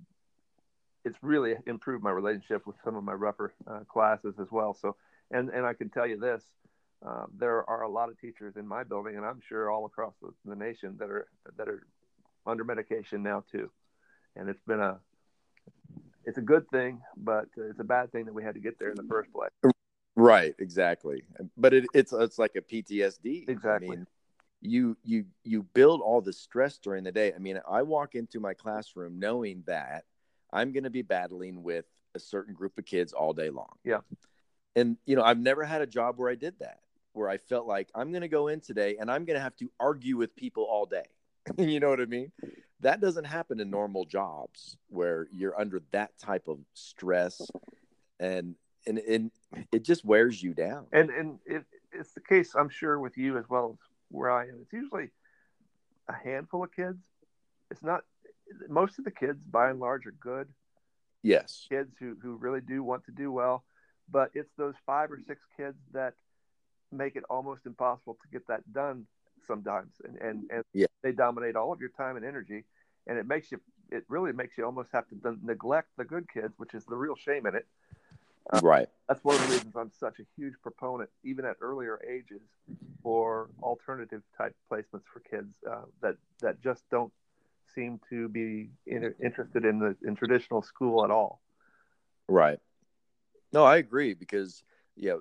it's 1.04 1.18
really 1.22 1.54
improved 1.66 2.02
my 2.02 2.10
relationship 2.10 2.66
with 2.66 2.76
some 2.84 2.96
of 2.96 3.04
my 3.04 3.12
rougher 3.12 3.54
uh, 3.66 3.80
classes 3.88 4.34
as 4.40 4.50
well. 4.50 4.74
So 4.74 4.96
and 5.30 5.48
and 5.50 5.66
I 5.66 5.74
can 5.74 5.90
tell 5.90 6.06
you 6.06 6.18
this. 6.18 6.44
Uh, 7.06 7.26
there 7.36 7.68
are 7.68 7.82
a 7.82 7.88
lot 7.88 8.08
of 8.08 8.20
teachers 8.20 8.56
in 8.56 8.66
my 8.66 8.82
building, 8.82 9.16
and 9.16 9.24
I'm 9.24 9.40
sure 9.48 9.70
all 9.70 9.86
across 9.86 10.14
the, 10.20 10.30
the 10.44 10.56
nation 10.56 10.96
that 10.98 11.10
are 11.10 11.28
that 11.56 11.68
are 11.68 11.86
under 12.46 12.64
medication 12.64 13.22
now 13.22 13.44
too, 13.50 13.70
and 14.34 14.48
it's 14.48 14.62
been 14.66 14.80
a 14.80 14.98
it's 16.24 16.38
a 16.38 16.42
good 16.42 16.68
thing, 16.70 17.00
but 17.16 17.46
it's 17.56 17.80
a 17.80 17.84
bad 17.84 18.10
thing 18.12 18.24
that 18.24 18.34
we 18.34 18.42
had 18.42 18.54
to 18.54 18.60
get 18.60 18.78
there 18.78 18.90
in 18.90 18.96
the 18.96 19.06
first 19.08 19.32
place. 19.32 19.50
Right, 20.16 20.54
exactly. 20.58 21.22
But 21.56 21.72
it, 21.72 21.84
it's 21.94 22.12
it's 22.12 22.38
like 22.38 22.56
a 22.56 22.60
PTSD. 22.60 23.48
Exactly. 23.48 23.88
I 23.88 23.90
mean, 23.90 24.06
you 24.60 24.96
you 25.04 25.24
you 25.44 25.62
build 25.62 26.00
all 26.00 26.20
the 26.20 26.32
stress 26.32 26.78
during 26.78 27.04
the 27.04 27.12
day. 27.12 27.32
I 27.32 27.38
mean, 27.38 27.60
I 27.70 27.82
walk 27.82 28.16
into 28.16 28.40
my 28.40 28.54
classroom 28.54 29.20
knowing 29.20 29.62
that 29.66 30.04
I'm 30.52 30.72
going 30.72 30.84
to 30.84 30.90
be 30.90 31.02
battling 31.02 31.62
with 31.62 31.84
a 32.14 32.18
certain 32.18 32.54
group 32.54 32.76
of 32.78 32.84
kids 32.84 33.12
all 33.12 33.32
day 33.32 33.50
long. 33.50 33.72
Yeah. 33.84 34.00
And 34.74 34.96
you 35.06 35.16
know, 35.16 35.22
I've 35.22 35.38
never 35.38 35.64
had 35.64 35.82
a 35.82 35.86
job 35.86 36.18
where 36.18 36.30
I 36.30 36.34
did 36.34 36.58
that, 36.58 36.80
where 37.18 37.28
I 37.28 37.36
felt 37.36 37.66
like 37.66 37.88
I'm 37.94 38.10
going 38.12 38.22
to 38.22 38.28
go 38.28 38.48
in 38.48 38.60
today 38.60 38.96
and 38.98 39.10
I'm 39.10 39.24
going 39.24 39.36
to 39.36 39.42
have 39.42 39.56
to 39.56 39.70
argue 39.80 40.16
with 40.16 40.34
people 40.36 40.64
all 40.64 40.86
day. 40.86 41.04
you 41.58 41.80
know 41.80 41.90
what 41.90 42.00
I 42.00 42.06
mean? 42.06 42.30
That 42.80 43.00
doesn't 43.00 43.24
happen 43.24 43.58
in 43.58 43.70
normal 43.70 44.04
jobs 44.04 44.76
where 44.88 45.26
you're 45.32 45.58
under 45.58 45.82
that 45.90 46.16
type 46.18 46.46
of 46.46 46.58
stress 46.74 47.40
and 48.20 48.54
and, 48.86 48.98
and 48.98 49.30
it 49.72 49.82
just 49.84 50.04
wears 50.04 50.40
you 50.42 50.54
down. 50.54 50.86
And 50.92 51.10
and 51.10 51.38
it, 51.44 51.64
it's 51.92 52.12
the 52.12 52.20
case, 52.20 52.54
I'm 52.54 52.68
sure, 52.68 52.98
with 53.00 53.18
you 53.18 53.36
as 53.36 53.44
well 53.48 53.70
as 53.72 53.78
where 54.10 54.30
I 54.30 54.44
am. 54.44 54.60
It's 54.62 54.72
usually 54.72 55.10
a 56.08 56.14
handful 56.14 56.62
of 56.62 56.72
kids. 56.74 56.98
It's 57.70 57.82
not 57.82 58.02
most 58.68 58.98
of 58.98 59.04
the 59.04 59.10
kids, 59.10 59.38
by 59.50 59.70
and 59.70 59.80
large, 59.80 60.06
are 60.06 60.12
good 60.12 60.48
Yes. 61.22 61.66
kids 61.68 61.92
who 61.98 62.16
who 62.22 62.36
really 62.36 62.60
do 62.60 62.82
want 62.84 63.04
to 63.06 63.12
do 63.12 63.32
well, 63.32 63.64
but 64.10 64.30
it's 64.34 64.52
those 64.56 64.74
five 64.86 65.10
or 65.10 65.18
six 65.26 65.42
kids 65.56 65.76
that 65.92 66.14
make 66.92 67.16
it 67.16 67.24
almost 67.28 67.66
impossible 67.66 68.14
to 68.22 68.28
get 68.32 68.46
that 68.48 68.72
done 68.72 69.06
sometimes, 69.46 69.92
and 70.04 70.16
and 70.18 70.50
and 70.50 70.64
Yeah. 70.72 70.86
they 71.02 71.12
dominate 71.12 71.56
all 71.56 71.72
of 71.72 71.80
your 71.80 71.90
time 71.90 72.16
and 72.16 72.24
energy, 72.24 72.64
and 73.06 73.18
it 73.18 73.26
makes 73.26 73.50
you 73.52 73.60
it 73.90 74.04
really 74.08 74.32
makes 74.32 74.58
you 74.58 74.64
almost 74.64 74.90
have 74.92 75.08
to 75.08 75.38
neglect 75.42 75.88
the 75.96 76.04
good 76.04 76.28
kids, 76.30 76.54
which 76.58 76.74
is 76.74 76.84
the 76.84 76.96
real 76.96 77.16
shame 77.16 77.46
in 77.46 77.54
it. 77.54 77.66
Uh, 78.52 78.60
right. 78.62 78.88
That's 79.08 79.24
one 79.24 79.36
of 79.36 79.42
the 79.42 79.48
reasons 79.54 79.74
I'm 79.76 79.90
such 79.98 80.18
a 80.20 80.24
huge 80.36 80.54
proponent, 80.62 81.08
even 81.24 81.44
at 81.44 81.56
earlier 81.60 81.98
ages, 82.06 82.42
for 83.02 83.48
alternative 83.62 84.22
type 84.36 84.54
placements 84.70 85.04
for 85.12 85.20
kids 85.20 85.54
uh, 85.68 85.82
that 86.02 86.16
that 86.40 86.60
just 86.60 86.82
don't 86.90 87.12
seem 87.74 88.00
to 88.10 88.28
be 88.28 88.70
in, 88.86 89.14
interested 89.22 89.64
in 89.64 89.78
the 89.78 89.96
in 90.06 90.14
traditional 90.14 90.62
school 90.62 91.04
at 91.04 91.10
all. 91.10 91.40
Right. 92.28 92.58
No, 93.52 93.64
I 93.64 93.76
agree 93.78 94.14
because 94.14 94.62
yeah, 94.96 95.14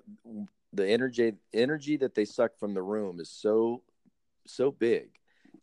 the 0.73 0.87
energy 0.87 1.33
energy 1.53 1.97
that 1.97 2.15
they 2.15 2.25
suck 2.25 2.57
from 2.59 2.73
the 2.73 2.81
room 2.81 3.19
is 3.19 3.29
so 3.29 3.83
so 4.45 4.71
big. 4.71 5.09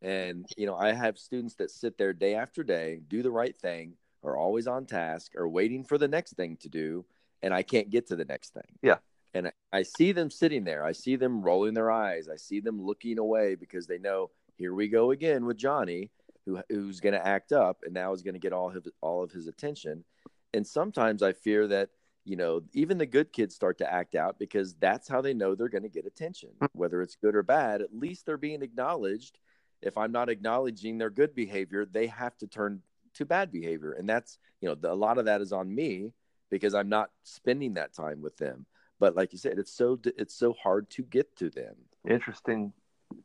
And 0.02 0.46
you 0.56 0.66
know, 0.66 0.76
I 0.76 0.92
have 0.92 1.18
students 1.18 1.54
that 1.56 1.70
sit 1.70 1.96
there 1.98 2.12
day 2.12 2.34
after 2.34 2.62
day, 2.62 3.00
do 3.08 3.22
the 3.22 3.30
right 3.30 3.56
thing, 3.56 3.94
are 4.22 4.36
always 4.36 4.66
on 4.66 4.86
task, 4.86 5.34
are 5.36 5.48
waiting 5.48 5.84
for 5.84 5.98
the 5.98 6.08
next 6.08 6.34
thing 6.34 6.56
to 6.58 6.68
do, 6.68 7.04
and 7.42 7.54
I 7.54 7.62
can't 7.62 7.90
get 7.90 8.08
to 8.08 8.16
the 8.16 8.24
next 8.24 8.54
thing. 8.54 8.78
Yeah. 8.82 8.96
And 9.34 9.48
I, 9.48 9.52
I 9.72 9.82
see 9.82 10.12
them 10.12 10.30
sitting 10.30 10.64
there. 10.64 10.84
I 10.84 10.92
see 10.92 11.16
them 11.16 11.42
rolling 11.42 11.74
their 11.74 11.90
eyes. 11.90 12.28
I 12.28 12.36
see 12.36 12.60
them 12.60 12.80
looking 12.80 13.18
away 13.18 13.54
because 13.54 13.86
they 13.86 13.98
know 13.98 14.30
here 14.56 14.74
we 14.74 14.88
go 14.88 15.10
again 15.10 15.44
with 15.44 15.56
Johnny, 15.56 16.10
who 16.46 16.60
who's 16.68 17.00
going 17.00 17.14
to 17.14 17.26
act 17.26 17.52
up 17.52 17.78
and 17.84 17.94
now 17.94 18.12
is 18.12 18.22
going 18.22 18.34
to 18.34 18.40
get 18.40 18.52
all 18.52 18.74
of 18.74 18.86
all 19.00 19.22
of 19.22 19.32
his 19.32 19.46
attention. 19.46 20.04
And 20.52 20.66
sometimes 20.66 21.22
I 21.22 21.32
fear 21.32 21.66
that 21.68 21.90
you 22.24 22.36
know 22.36 22.62
even 22.72 22.98
the 22.98 23.06
good 23.06 23.32
kids 23.32 23.54
start 23.54 23.78
to 23.78 23.92
act 23.92 24.14
out 24.14 24.38
because 24.38 24.74
that's 24.74 25.08
how 25.08 25.20
they 25.20 25.34
know 25.34 25.54
they're 25.54 25.68
going 25.68 25.82
to 25.82 25.88
get 25.88 26.06
attention, 26.06 26.50
mm. 26.60 26.68
whether 26.72 27.02
it's 27.02 27.16
good 27.16 27.34
or 27.34 27.42
bad. 27.42 27.82
At 27.82 27.94
least 27.94 28.26
they're 28.26 28.36
being 28.36 28.62
acknowledged. 28.62 29.38
If 29.82 29.98
I'm 29.98 30.12
not 30.12 30.30
acknowledging 30.30 30.96
their 30.96 31.10
good 31.10 31.34
behavior, 31.34 31.84
they 31.84 32.06
have 32.06 32.36
to 32.38 32.46
turn 32.46 32.80
to 33.14 33.26
bad 33.26 33.52
behavior, 33.52 33.92
and 33.92 34.08
that's 34.08 34.38
you 34.60 34.68
know 34.68 34.74
the, 34.74 34.92
a 34.92 34.94
lot 34.94 35.18
of 35.18 35.26
that 35.26 35.40
is 35.40 35.52
on 35.52 35.74
me 35.74 36.12
because 36.50 36.74
I'm 36.74 36.88
not 36.88 37.10
spending 37.22 37.74
that 37.74 37.92
time 37.92 38.22
with 38.22 38.36
them. 38.36 38.66
But 38.98 39.16
like 39.16 39.32
you 39.32 39.38
said, 39.38 39.58
it's 39.58 39.72
so 39.72 39.98
it's 40.04 40.34
so 40.34 40.54
hard 40.54 40.88
to 40.90 41.02
get 41.02 41.36
to 41.36 41.50
them. 41.50 41.74
Interesting 42.08 42.72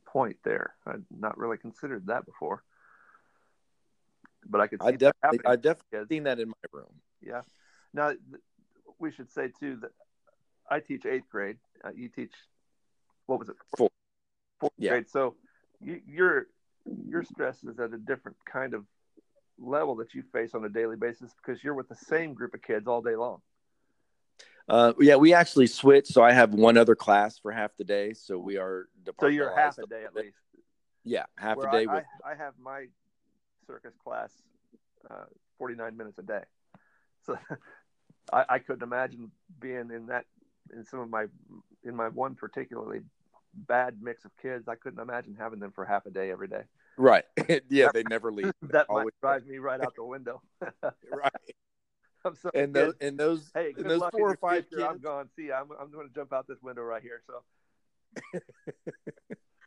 point 0.05 0.37
there. 0.43 0.75
I'd 0.85 1.03
not 1.15 1.37
really 1.37 1.57
considered 1.57 2.07
that 2.07 2.25
before, 2.25 2.63
but 4.45 4.61
I 4.61 4.67
could 4.67 4.81
see 4.81 4.87
I 4.89 4.91
definitely. 4.91 5.39
I 5.45 5.55
definitely 5.55 6.15
seen 6.15 6.23
that 6.23 6.39
in 6.39 6.49
my 6.49 6.55
room. 6.71 6.93
Yeah. 7.21 7.41
Now 7.93 8.13
we 8.99 9.11
should 9.11 9.31
say 9.31 9.49
too 9.59 9.77
that 9.81 9.91
I 10.69 10.79
teach 10.79 11.05
eighth 11.05 11.29
grade. 11.29 11.57
Uh, 11.83 11.89
you 11.95 12.09
teach 12.09 12.33
what 13.25 13.39
was 13.39 13.49
it? 13.49 13.55
Fourth. 13.77 13.91
Fourth 14.59 14.73
Yeah. 14.77 14.91
grade. 14.91 15.09
So 15.09 15.35
you, 15.81 16.01
your 16.07 16.47
your 17.07 17.23
stress 17.23 17.63
is 17.63 17.79
at 17.79 17.93
a 17.93 17.97
different 17.97 18.37
kind 18.45 18.73
of 18.73 18.85
level 19.57 19.95
that 19.95 20.13
you 20.13 20.23
face 20.31 20.53
on 20.53 20.63
a 20.65 20.69
daily 20.69 20.95
basis 20.95 21.31
because 21.35 21.63
you're 21.63 21.73
with 21.73 21.89
the 21.89 21.95
same 21.95 22.33
group 22.33 22.53
of 22.53 22.61
kids 22.61 22.87
all 22.87 23.01
day 23.01 23.15
long. 23.15 23.41
Uh, 24.67 24.93
yeah, 24.99 25.15
we 25.15 25.33
actually 25.33 25.67
switch. 25.67 26.07
So 26.07 26.21
I 26.21 26.31
have 26.31 26.53
one 26.53 26.77
other 26.77 26.95
class 26.95 27.39
for 27.39 27.51
half 27.51 27.75
the 27.77 27.83
day. 27.83 28.13
So 28.13 28.37
we 28.37 28.57
are 28.57 28.87
So 29.19 29.27
you're 29.27 29.53
half 29.55 29.77
a 29.79 29.87
day 29.87 30.03
at 30.03 30.13
least. 30.15 30.37
Yeah, 31.03 31.25
half 31.37 31.57
Where 31.57 31.67
a 31.67 31.71
day 31.71 31.87
I, 31.87 31.95
with. 31.95 32.03
I, 32.23 32.31
I 32.31 32.35
have 32.35 32.53
my 32.61 32.85
circus 33.65 33.93
class 34.03 34.31
uh, 35.09 35.25
49 35.57 35.97
minutes 35.97 36.19
a 36.19 36.23
day. 36.23 36.43
So 37.25 37.37
I, 38.31 38.45
I 38.49 38.59
couldn't 38.59 38.83
imagine 38.83 39.31
being 39.59 39.91
in 39.91 40.07
that 40.07 40.25
in 40.73 40.85
some 40.85 40.99
of 40.99 41.09
my 41.09 41.25
in 41.83 41.95
my 41.95 42.09
one 42.09 42.35
particularly 42.35 43.01
bad 43.53 43.97
mix 44.01 44.25
of 44.25 44.31
kids. 44.41 44.67
I 44.67 44.75
couldn't 44.75 44.99
imagine 44.99 45.35
having 45.37 45.59
them 45.59 45.71
for 45.71 45.85
half 45.85 46.05
a 46.05 46.11
day 46.11 46.31
every 46.31 46.47
day. 46.47 46.63
Right. 46.97 47.23
yeah, 47.69 47.89
they 47.93 48.03
never 48.03 48.31
leave. 48.31 48.51
That 48.61 48.87
might 48.89 49.07
drive 49.21 49.45
me 49.47 49.57
right 49.57 49.81
out 49.81 49.95
the 49.95 50.03
window. 50.03 50.41
right. 50.81 51.31
I'm 52.25 52.35
so 52.35 52.51
And 52.53 52.73
those 52.73 52.93
and 52.99 53.17
those 53.17 53.49
hey, 53.53 53.73
and 53.77 53.89
those 53.89 54.01
four 54.11 54.31
or 54.31 54.35
five 54.35 54.65
future. 54.67 54.85
I'm 54.85 54.93
kids. 54.93 55.03
gone. 55.03 55.29
See, 55.35 55.51
I'm 55.51 55.69
I'm 55.79 55.91
going 55.91 56.07
to 56.07 56.13
jump 56.13 56.33
out 56.33 56.47
this 56.47 56.61
window 56.61 56.81
right 56.81 57.01
here. 57.01 57.21
So, 57.25 58.39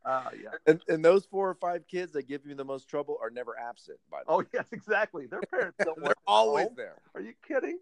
uh, 0.05 0.31
yeah. 0.43 0.51
And, 0.67 0.81
and 0.89 1.05
those 1.05 1.25
four 1.27 1.49
or 1.49 1.55
five 1.55 1.87
kids 1.87 2.13
that 2.13 2.27
give 2.29 2.45
you 2.47 2.55
the 2.55 2.65
most 2.65 2.89
trouble 2.89 3.19
are 3.23 3.31
never 3.31 3.57
absent. 3.59 3.99
By 4.11 4.19
the 4.27 4.33
way, 4.37 4.45
Oh 4.45 4.49
yes, 4.53 4.67
exactly. 4.73 5.27
Their 5.27 5.43
parents 5.43 5.79
don't 5.85 6.03
they're 6.03 6.15
always 6.27 6.67
home. 6.67 6.75
there. 6.77 6.97
Are 7.15 7.21
you 7.21 7.35
kidding? 7.47 7.79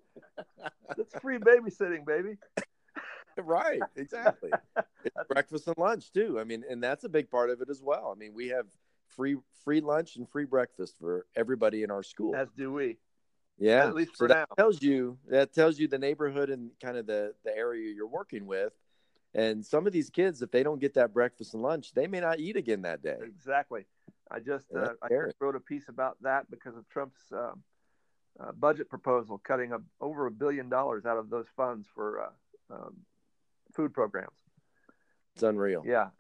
That's 0.97 1.15
free 1.21 1.39
babysitting, 1.39 2.05
baby. 2.07 2.37
Right. 3.37 3.81
Exactly. 3.97 4.51
Breakfast 5.29 5.67
and 5.69 5.79
lunch 5.79 6.13
too. 6.13 6.39
I 6.41 6.45
mean, 6.45 6.65
and 6.69 6.83
that's 6.83 7.05
a 7.05 7.09
big 7.09 7.31
part 7.31 7.49
of 7.51 7.61
it 7.63 7.71
as 7.71 7.81
well. 7.83 8.13
I 8.15 8.19
mean, 8.19 8.35
we 8.35 8.49
have 8.49 8.67
free 9.09 9.37
free 9.65 9.81
lunch 9.81 10.17
and 10.17 10.29
free 10.29 10.45
breakfast 10.45 10.97
for 11.01 11.27
everybody 11.37 11.83
in 11.83 11.91
our 11.91 12.03
school. 12.03 12.35
As 12.35 12.49
do 12.57 12.73
we. 12.73 12.99
yeah. 13.59 13.87
at 13.87 13.95
least 13.95 14.13
so 14.17 14.25
for 14.25 14.29
that 14.29 14.49
now. 14.51 14.55
tells 14.57 14.83
you 14.83 15.17
that 15.29 15.53
tells 15.55 15.79
you 15.79 15.89
the 15.89 15.99
neighborhood 15.99 16.51
and 16.51 16.71
kind 16.83 16.97
of 16.99 17.07
the 17.07 17.35
the 17.45 17.57
area 17.57 17.93
you're 17.95 18.07
working 18.09 18.47
with. 18.47 18.73
And 19.35 19.65
some 19.65 19.87
of 19.87 19.93
these 19.93 20.11
kids, 20.11 20.43
if 20.43 20.51
they 20.51 20.63
don't 20.63 20.81
get 20.81 20.95
that 20.95 21.15
breakfast 21.15 21.55
and 21.55 21.63
lunch, 21.63 21.93
they 21.95 22.07
may 22.07 22.21
not 22.21 22.41
eat 22.41 22.57
again 22.57 22.83
that 22.83 23.03
day. 23.03 23.19
Exactly. 23.23 23.87
I 24.31 24.41
just 24.41 24.67
uh, 24.75 24.95
I 25.03 25.09
just 25.09 25.37
wrote 25.41 25.57
a 25.57 25.61
piece 25.61 25.89
about 25.89 26.17
that 26.23 26.51
because 26.51 26.77
of 26.77 26.89
Trump's 26.89 27.21
um 27.33 27.63
uh, 28.39 28.53
budget 28.53 28.89
proposal, 28.89 29.39
cutting 29.39 29.73
a, 29.73 29.79
over 30.01 30.27
a 30.27 30.31
billion 30.31 30.69
dollars 30.69 31.05
out 31.05 31.19
of 31.19 31.31
those 31.31 31.47
funds 31.57 31.87
for 31.95 32.21
uh, 32.21 32.75
um, 32.75 32.97
food 33.75 33.93
programs. 33.93 34.37
It's 35.35 35.43
unreal. 35.43 35.83
Yeah, 35.87 36.11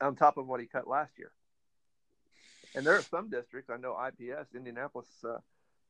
on 0.00 0.16
top 0.16 0.36
of 0.38 0.46
what 0.46 0.60
he 0.60 0.66
cut 0.66 0.88
last 0.88 1.12
year. 1.18 1.32
And 2.74 2.86
there 2.86 2.94
are 2.94 3.02
some 3.02 3.30
districts 3.30 3.70
I 3.70 3.78
know, 3.78 3.96
IPS, 4.06 4.54
Indianapolis 4.54 5.08
uh, 5.24 5.38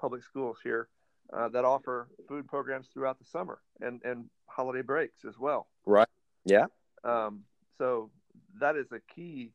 Public 0.01 0.23
Schools 0.23 0.59
here, 0.63 0.89
uh, 1.33 1.49
that 1.49 1.65
offer 1.65 2.09
food 2.29 2.47
programs 2.47 2.89
throughout 2.93 3.19
the 3.19 3.25
summer 3.25 3.61
and 3.81 4.01
and 4.05 4.27
holiday 4.47 4.83
breaks 4.83 5.25
as 5.25 5.39
well. 5.39 5.69
Right. 5.85 6.09
Yeah. 6.47 6.67
Um, 7.05 7.43
so 7.77 8.11
that 8.59 8.77
is 8.77 8.91
a 8.93 9.01
key 9.15 9.53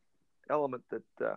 element 0.48 0.84
that 0.90 1.24
uh, 1.24 1.34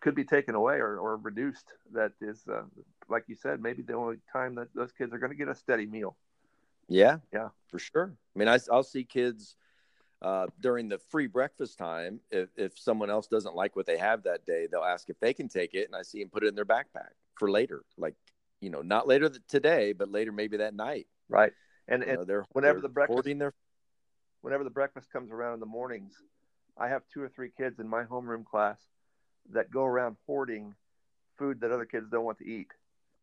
could 0.00 0.16
be 0.16 0.24
taken 0.24 0.56
away 0.56 0.76
or, 0.76 0.98
or 0.98 1.16
reduced. 1.16 1.72
That 1.92 2.12
is, 2.20 2.42
uh, 2.50 2.62
like 3.08 3.24
you 3.28 3.36
said, 3.36 3.62
maybe 3.62 3.82
the 3.82 3.94
only 3.94 4.16
time 4.32 4.56
that 4.56 4.68
those 4.74 4.90
kids 4.90 5.12
are 5.12 5.18
going 5.18 5.30
to 5.30 5.36
get 5.36 5.48
a 5.48 5.54
steady 5.54 5.86
meal. 5.86 6.16
Yeah. 6.88 7.18
Yeah. 7.32 7.50
For 7.68 7.78
sure. 7.78 8.12
I 8.34 8.38
mean, 8.38 8.48
I, 8.48 8.58
I'll 8.72 8.82
see 8.82 9.04
kids 9.04 9.54
uh, 10.22 10.46
during 10.60 10.88
the 10.88 10.98
free 10.98 11.26
breakfast 11.26 11.78
time, 11.78 12.20
if, 12.30 12.48
if 12.56 12.78
someone 12.78 13.10
else 13.10 13.26
doesn't 13.26 13.54
like 13.54 13.74
what 13.76 13.86
they 13.86 13.96
have 13.96 14.22
that 14.24 14.44
day, 14.44 14.66
they'll 14.70 14.82
ask 14.82 15.08
if 15.08 15.18
they 15.20 15.32
can 15.32 15.48
take 15.48 15.74
it, 15.74 15.86
and 15.86 15.96
I 15.96 16.02
see 16.02 16.20
them 16.20 16.28
put 16.28 16.44
it 16.44 16.48
in 16.48 16.54
their 16.54 16.66
backpack 16.66 17.12
for 17.38 17.50
later, 17.50 17.84
like 17.96 18.14
you 18.60 18.68
know, 18.68 18.82
not 18.82 19.08
later 19.08 19.30
today, 19.48 19.94
but 19.94 20.10
later 20.10 20.32
maybe 20.32 20.58
that 20.58 20.74
night. 20.74 21.06
Right, 21.28 21.52
and, 21.90 22.04
You 22.06 22.14
know, 22.14 22.24
they're 22.24 22.46
whenever 22.52 22.80
they're 22.80 22.82
the 22.82 22.88
breakfast- 22.88 23.24
their 23.24 23.52
whenever 24.40 24.64
the 24.64 24.70
breakfast 24.70 25.10
comes 25.10 25.30
around 25.30 25.54
in 25.54 25.60
the 25.60 25.66
mornings, 25.66 26.22
I 26.78 26.88
have 26.88 27.02
two 27.12 27.20
or 27.20 27.28
three 27.28 27.50
kids 27.50 27.78
in 27.78 27.88
my 27.88 28.04
homeroom 28.04 28.44
class 28.46 28.80
that 29.50 29.70
go 29.70 29.84
around 29.84 30.16
hoarding 30.26 30.74
food 31.36 31.60
that 31.60 31.72
other 31.72 31.84
kids 31.84 32.08
don't 32.08 32.24
want 32.24 32.38
to 32.38 32.46
eat, 32.46 32.68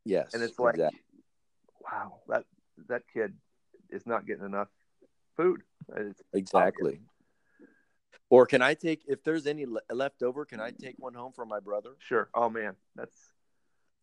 yes, 0.04 0.34
and 0.34 0.44
it's 0.44 0.60
like, 0.60 0.76
exactly. 0.76 1.00
wow, 1.80 2.20
that 2.28 2.46
that 2.88 3.04
kid 3.12 3.34
is 3.90 4.06
not 4.06 4.28
getting 4.28 4.46
enough 4.46 4.70
food. 5.36 5.64
It's 5.96 6.22
exactly. 6.34 7.02
Or 8.30 8.46
can 8.46 8.62
I 8.62 8.74
take 8.74 9.04
if 9.08 9.24
there's 9.24 9.48
any 9.48 9.66
le- 9.66 9.82
left 9.90 10.22
over? 10.22 10.44
Can 10.44 10.60
I 10.60 10.72
take 10.72 10.96
one 11.00 11.14
home 11.14 11.32
for 11.32 11.46
my 11.46 11.62
brother? 11.62 11.92
sure. 12.00 12.30
Oh 12.34 12.50
man, 12.50 12.76
that's 12.96 13.32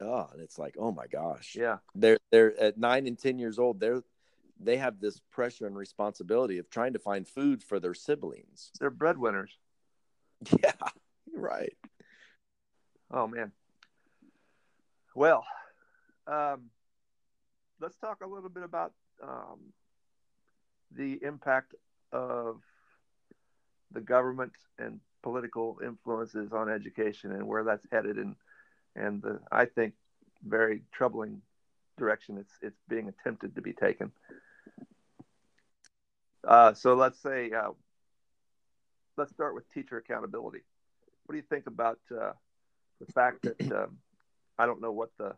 Oh, 0.01 0.29
and 0.33 0.41
it's 0.43 0.59
like, 0.59 0.77
oh 0.79 0.91
my 0.91 1.07
gosh, 1.07 1.57
yeah, 1.57 1.79
they're 1.95 2.19
they're 2.33 2.59
at 2.61 2.79
nine 2.79 3.07
and 3.07 3.19
ten 3.19 3.39
years 3.39 3.59
old. 3.59 3.79
They're 3.79 4.03
they 4.61 4.77
have 4.77 5.01
this 5.01 5.21
pressure 5.31 5.67
and 5.67 5.77
responsibility 5.77 6.59
of 6.59 6.71
trying 6.71 6.93
to 6.93 6.99
find 6.99 7.27
food 7.27 7.63
for 7.63 7.81
their 7.81 7.95
siblings. 7.95 8.71
they're 8.81 8.91
breadwinners. 8.91 9.53
Yeah, 10.63 10.73
you're 11.31 11.41
right. 11.41 11.75
Oh 13.11 13.27
man. 13.27 13.53
Well, 15.15 15.45
um, 16.27 16.71
let's 17.81 17.97
talk 17.97 18.19
a 18.23 18.27
little 18.27 18.51
bit 18.51 18.63
about 18.63 18.93
um, 19.23 19.73
the 20.95 21.19
impact 21.23 21.75
of 22.13 22.61
the 23.93 24.01
government 24.01 24.53
and 24.79 25.01
political 25.23 25.79
influences 25.83 26.53
on 26.53 26.69
education 26.69 27.33
and 27.33 27.47
where 27.47 27.65
that's 27.65 27.87
headed, 27.91 28.19
and 28.19 28.37
and 28.97 29.23
the 29.23 29.41
I 29.51 29.65
think 29.65 29.95
very 30.47 30.83
troubling 30.93 31.41
direction 31.97 32.39
it's 32.39 32.53
it's 32.63 32.81
being 32.89 33.09
attempted 33.09 33.55
to 33.55 33.63
be 33.63 33.73
taken. 33.73 34.13
Uh, 36.47 36.75
so 36.75 36.95
let's 36.95 37.21
say 37.23 37.51
uh, 37.53 37.71
let's 39.17 39.33
start 39.33 39.55
with 39.55 39.71
teacher 39.73 39.97
accountability. 39.97 40.61
What 41.25 41.33
do 41.33 41.37
you 41.37 41.45
think 41.49 41.67
about 41.67 41.99
uh, 42.11 42.33
the 43.01 43.13
fact 43.13 43.43
that 43.43 43.61
um, 43.73 43.99
I 44.59 44.67
don't 44.67 44.81
know 44.81 44.93
what 44.93 45.11
the 45.19 45.35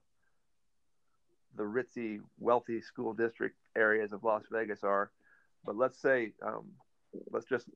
the 1.57 1.63
ritzy, 1.63 2.21
wealthy 2.39 2.83
school 2.83 3.15
district 3.15 3.57
areas 3.75 4.13
of 4.13 4.25
Las 4.25 4.43
Vegas 4.51 4.85
are, 4.85 5.11
but 5.65 5.77
let's 5.77 6.01
say 6.01 6.33
um, 6.45 6.73
let's 7.31 7.47
just 7.47 7.67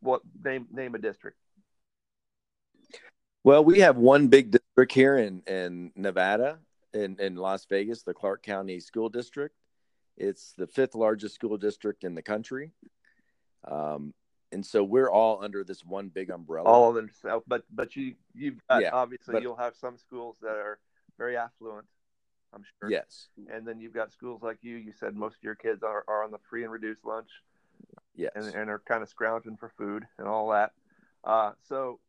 what 0.00 0.22
name 0.44 0.66
name 0.70 0.94
a 0.94 0.98
district. 0.98 1.38
Well, 3.44 3.64
we 3.64 3.80
have 3.80 3.96
one 3.96 4.28
big 4.28 4.50
district 4.50 4.92
here 4.92 5.16
in, 5.16 5.42
in 5.46 5.92
Nevada, 5.96 6.58
in, 6.98 7.16
in 7.20 7.36
Las 7.36 7.64
Vegas, 7.66 8.02
the 8.02 8.14
Clark 8.14 8.42
County 8.42 8.80
School 8.80 9.08
District. 9.08 9.54
It's 10.16 10.52
the 10.52 10.66
fifth 10.66 10.94
largest 10.94 11.34
school 11.36 11.56
district 11.56 12.04
in 12.04 12.14
the 12.14 12.22
country. 12.22 12.72
Um, 13.64 14.12
and 14.50 14.64
so 14.64 14.82
we're 14.82 15.10
all 15.10 15.42
under 15.42 15.62
this 15.62 15.84
one 15.84 16.08
big 16.08 16.30
umbrella. 16.30 16.68
All 16.68 16.88
of 16.88 16.94
them, 16.96 17.10
so- 17.22 17.44
but 17.46 17.64
but 17.70 17.94
you 17.96 18.14
you've 18.34 18.60
got, 18.68 18.82
Yeah, 18.82 18.90
obviously 18.92 19.32
but- 19.32 19.42
you'll 19.42 19.56
have 19.56 19.76
some 19.76 19.96
schools 19.96 20.36
that 20.42 20.56
are 20.56 20.78
very 21.18 21.36
affluent. 21.36 21.86
I'm 22.54 22.64
sure. 22.80 22.90
yes. 22.90 23.28
And 23.52 23.66
then 23.68 23.78
you've 23.78 23.92
got 23.92 24.10
schools 24.10 24.42
like 24.42 24.58
you. 24.62 24.76
You 24.76 24.92
said 24.92 25.14
most 25.14 25.36
of 25.36 25.42
your 25.42 25.54
kids 25.54 25.82
are, 25.82 26.02
are 26.08 26.24
on 26.24 26.30
the 26.30 26.38
free 26.48 26.62
and 26.62 26.72
reduced 26.72 27.04
lunch. 27.04 27.28
Yes. 28.14 28.32
and, 28.34 28.46
and 28.54 28.70
are 28.70 28.80
kind 28.80 29.02
of 29.02 29.08
scrounging 29.08 29.56
for 29.56 29.68
food 29.78 30.04
and 30.18 30.26
all 30.26 30.48
that. 30.50 30.72
Uh, 31.22 31.52
so, 31.68 32.00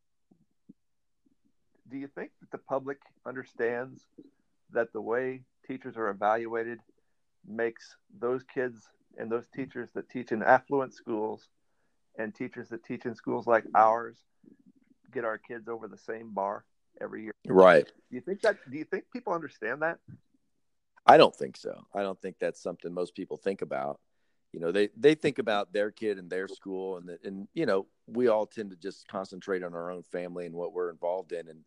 do 1.92 1.98
you 1.98 2.08
think 2.08 2.32
that 2.40 2.50
the 2.52 2.58
public 2.58 2.98
understands 3.26 4.08
that 4.74 4.94
the 4.94 5.02
way 5.02 5.42
teachers 5.68 5.98
are 5.98 6.10
evaluated 6.10 6.80
makes 7.48 7.96
those 8.20 8.44
kids 8.44 8.88
and 9.18 9.32
those 9.32 9.48
teachers 9.56 9.90
that 9.94 10.10
teach 10.10 10.32
in 10.32 10.44
affluent 10.44 10.94
schools 10.94 11.48
and 12.18 12.34
teachers 12.34 12.70
that 12.70 12.84
teach 12.84 13.06
in 13.06 13.16
schools 13.16 13.48
like 13.48 13.64
ours 13.76 14.18
get 15.12 15.26
our 15.26 15.38
kids 15.38 15.68
over 15.68 15.88
the 15.88 15.98
same 15.98 16.34
bar 16.34 16.66
every 17.02 17.24
year? 17.24 17.34
right. 17.48 17.86
Do 17.86 18.16
you 18.16 18.22
think 18.22 18.42
that? 18.42 18.58
Do 18.70 18.78
you 18.78 18.84
think 18.84 19.06
people 19.12 19.34
understand 19.34 19.82
that? 19.82 20.00
I 21.06 21.18
don't 21.18 21.36
think 21.36 21.58
so. 21.58 21.86
I 21.94 22.02
don't 22.02 22.22
think 22.22 22.38
that's 22.40 22.62
something 22.62 22.94
most 22.94 23.16
people 23.16 23.38
think 23.38 23.62
about. 23.62 24.00
You 24.52 24.60
know, 24.60 24.72
they 24.72 24.90
they 24.98 25.16
think 25.16 25.40
about 25.40 25.74
their 25.74 25.92
kid 25.92 26.18
and 26.18 26.30
their 26.30 26.48
school, 26.48 26.98
and 26.98 27.08
the, 27.08 27.20
and 27.24 27.48
you 27.54 27.66
know, 27.66 27.88
we 28.08 28.28
all 28.28 28.46
tend 28.46 28.72
to 28.72 28.76
just 28.76 29.08
concentrate 29.08 29.64
on 29.64 29.74
our 29.74 29.92
own 29.92 30.04
family 30.04 30.46
and 30.46 30.56
what 30.56 30.74
we're 30.74 30.90
involved 30.90 31.32
in, 31.32 31.48
and, 31.48 31.60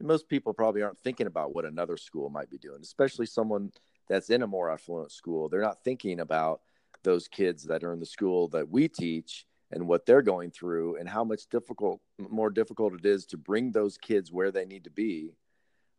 most 0.00 0.28
people 0.28 0.52
probably 0.52 0.82
aren't 0.82 0.98
thinking 0.98 1.26
about 1.26 1.54
what 1.54 1.64
another 1.64 1.96
school 1.96 2.30
might 2.30 2.50
be 2.50 2.58
doing, 2.58 2.80
especially 2.82 3.26
someone 3.26 3.72
that's 4.08 4.30
in 4.30 4.42
a 4.42 4.46
more 4.46 4.70
affluent 4.70 5.12
school. 5.12 5.48
They're 5.48 5.60
not 5.60 5.82
thinking 5.84 6.20
about 6.20 6.60
those 7.02 7.28
kids 7.28 7.64
that 7.64 7.84
are 7.84 7.92
in 7.92 8.00
the 8.00 8.06
school 8.06 8.48
that 8.48 8.68
we 8.68 8.88
teach 8.88 9.46
and 9.70 9.86
what 9.86 10.06
they're 10.06 10.22
going 10.22 10.50
through, 10.50 10.96
and 10.96 11.06
how 11.06 11.22
much 11.22 11.46
difficult, 11.50 12.00
more 12.18 12.48
difficult 12.48 12.94
it 12.94 13.04
is 13.04 13.26
to 13.26 13.36
bring 13.36 13.70
those 13.70 13.98
kids 13.98 14.32
where 14.32 14.50
they 14.50 14.64
need 14.64 14.84
to 14.84 14.90
be, 14.90 15.34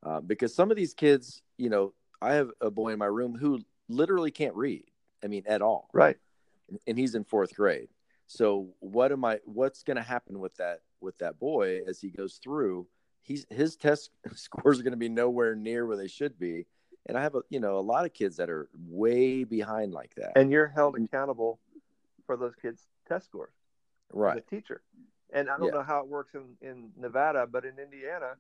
uh, 0.01 0.19
because 0.21 0.55
some 0.55 0.71
of 0.71 0.77
these 0.77 0.95
kids, 0.95 1.43
you 1.57 1.69
know, 1.69 1.93
I 2.19 2.33
have 2.33 2.49
a 2.61 2.71
boy 2.71 2.93
in 2.93 2.97
my 2.97 3.05
room 3.05 3.37
who 3.37 3.59
literally 3.87 4.31
can't 4.31 4.55
read. 4.55 4.85
I 5.23 5.27
mean, 5.27 5.43
at 5.45 5.61
all. 5.61 5.89
Right. 5.93 6.17
And 6.87 6.97
he's 6.97 7.13
in 7.13 7.23
fourth 7.23 7.55
grade. 7.55 7.89
So 8.25 8.69
what 8.79 9.11
am 9.11 9.23
I? 9.25 9.39
What's 9.45 9.83
going 9.83 9.97
to 9.97 10.03
happen 10.03 10.39
with 10.39 10.55
that 10.55 10.79
with 11.01 11.17
that 11.19 11.39
boy 11.39 11.81
as 11.87 11.99
he 11.99 12.09
goes 12.09 12.39
through? 12.43 12.87
He's 13.21 13.45
his 13.49 13.75
test 13.75 14.11
scores 14.33 14.79
are 14.79 14.83
going 14.83 14.91
to 14.91 14.97
be 14.97 15.09
nowhere 15.09 15.55
near 15.55 15.85
where 15.85 15.97
they 15.97 16.07
should 16.07 16.37
be. 16.39 16.65
And 17.05 17.17
I 17.17 17.21
have 17.21 17.35
a 17.35 17.41
you 17.49 17.59
know 17.59 17.77
a 17.77 17.81
lot 17.81 18.05
of 18.05 18.13
kids 18.13 18.37
that 18.37 18.49
are 18.49 18.69
way 18.87 19.43
behind 19.43 19.93
like 19.93 20.13
that. 20.15 20.33
And 20.35 20.51
you're 20.51 20.67
held 20.67 20.95
accountable 20.97 21.59
for 22.25 22.37
those 22.37 22.53
kids' 22.55 22.87
test 23.07 23.25
scores. 23.25 23.53
right. 24.11 24.35
the 24.47 24.55
teacher. 24.55 24.81
And 25.31 25.49
I 25.49 25.57
don't 25.57 25.67
Yeah. 25.67 25.73
know 25.73 25.83
how 25.83 25.99
it 26.01 26.07
works 26.07 26.33
in, 26.33 26.57
in 26.61 26.91
Nevada, 26.97 27.45
but 27.45 27.63
in 27.65 27.77
Indiana, 27.79 28.35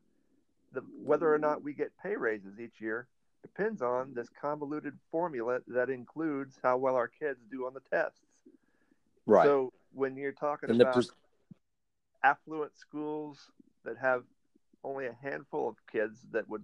the 0.71 0.81
whether 1.03 1.31
or 1.33 1.37
not 1.37 1.63
we 1.63 1.73
get 1.73 1.91
pay 2.01 2.15
raises 2.15 2.59
each 2.59 2.79
year 2.81 3.07
depends 3.41 3.81
on 3.81 4.13
this 4.13 4.27
convoluted 4.29 4.97
formula 5.11 5.59
that 5.67 5.89
includes 5.89 6.59
how 6.61 6.77
well 6.77 6.95
our 6.95 7.07
kids 7.07 7.39
do 7.49 7.65
on 7.65 7.73
the 7.73 7.79
tests. 7.91 8.19
Right. 9.25 9.45
So 9.45 9.71
when 9.93 10.17
you're 10.17 10.31
talking 10.31 10.69
and 10.69 10.81
about 10.81 10.93
pers- 10.95 11.11
affluent 12.23 12.75
schools 12.77 13.51
that 13.85 13.97
have 13.97 14.23
only 14.83 15.07
a 15.07 15.15
handful 15.21 15.69
of 15.69 15.75
kids 15.91 16.19
that 16.31 16.49
would 16.49 16.63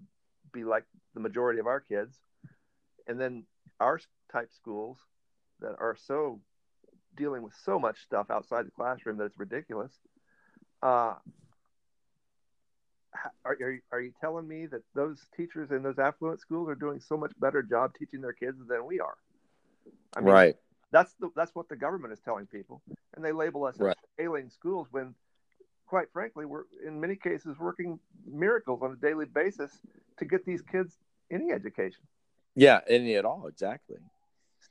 be 0.52 0.64
like 0.64 0.86
the 1.14 1.20
majority 1.20 1.60
of 1.60 1.68
our 1.68 1.80
kids, 1.80 2.20
and 3.08 3.20
then 3.20 3.44
our 3.80 4.00
type 4.32 4.50
schools 4.54 4.98
that 5.60 5.76
are 5.80 5.96
so 6.08 6.40
dealing 7.16 7.42
with 7.42 7.54
so 7.64 7.80
much 7.80 7.98
stuff 8.04 8.30
outside 8.30 8.66
the 8.66 8.72
classroom 8.72 9.18
that 9.18 9.26
it's 9.26 9.40
ridiculous. 9.40 9.92
Uh, 10.84 11.16
are, 13.46 13.58
are, 13.62 13.72
you- 13.72 13.82
are 13.92 14.02
you 14.02 14.12
telling 14.20 14.48
me 14.48 14.66
that 14.68 14.82
those 14.94 15.20
teachers 15.36 15.72
in 15.72 15.84
those 15.84 16.00
affluent 16.00 16.40
schools 16.40 16.70
are 16.70 16.76
doing 16.76 17.00
so 17.00 17.18
much 17.18 17.32
better 17.40 17.62
job 17.64 17.94
teaching 17.98 18.22
their 18.22 18.34
kids 18.34 18.58
than 18.68 18.86
we 18.86 19.00
are? 19.00 19.16
I 20.16 20.22
mean, 20.22 20.34
right. 20.34 20.56
that's 20.92 21.14
the 21.20 21.30
that's 21.36 21.54
what 21.56 21.70
the 21.70 21.76
government 21.76 22.14
is 22.14 22.20
telling 22.20 22.48
people, 22.48 22.82
and 23.16 23.24
they 23.24 23.32
label 23.32 23.66
us 23.66 23.76
Right. 23.78 23.92
as 23.92 24.10
failing 24.18 24.50
schools 24.50 24.88
when, 24.92 25.14
quite 25.88 26.12
frankly, 26.12 26.46
we're 26.46 26.64
in 26.86 27.00
many 27.00 27.16
cases 27.16 27.58
working 27.60 28.00
miracles 28.26 28.82
on 28.82 28.92
a 28.92 28.96
daily 28.96 29.26
basis 29.26 29.72
to 30.18 30.26
get 30.26 30.46
these 30.46 30.62
kids 30.62 30.98
any 31.32 31.52
education. 31.52 32.02
Yeah. 32.56 32.80
Any 32.88 33.16
at 33.16 33.26
all. 33.26 33.48
Exactly. 33.48 33.98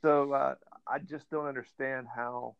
So 0.01 0.33
uh, 0.33 0.55
I 0.87 0.99
just 0.99 1.29
don't 1.29 1.47
understand 1.47 2.07
how 2.13 2.55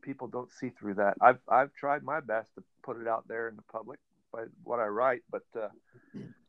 people 0.00 0.26
don't 0.26 0.50
see 0.50 0.70
through 0.70 0.94
that. 0.94 1.16
I've 1.20 1.38
I've 1.48 1.72
tried 1.74 2.02
my 2.02 2.20
best 2.20 2.54
to 2.56 2.62
put 2.82 3.00
it 3.00 3.06
out 3.06 3.26
there 3.28 3.48
in 3.48 3.56
the 3.56 3.62
public 3.70 4.00
by 4.32 4.44
what 4.64 4.80
I 4.80 4.86
write, 4.86 5.22
but 5.30 5.44
uh, 5.56 5.68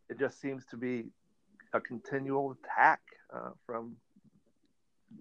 it 0.10 0.20
just 0.20 0.40
seems 0.42 0.66
to 0.68 0.78
be 0.78 1.06
a 1.74 1.82
continual 1.82 2.56
attack 2.64 3.02
uh, 3.34 3.50
from 3.66 3.96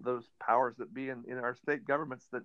those 0.03 0.23
powers 0.39 0.75
that 0.77 0.93
be 0.93 1.09
in, 1.09 1.23
in 1.27 1.37
our 1.37 1.55
state 1.55 1.85
governments 1.85 2.27
that 2.31 2.43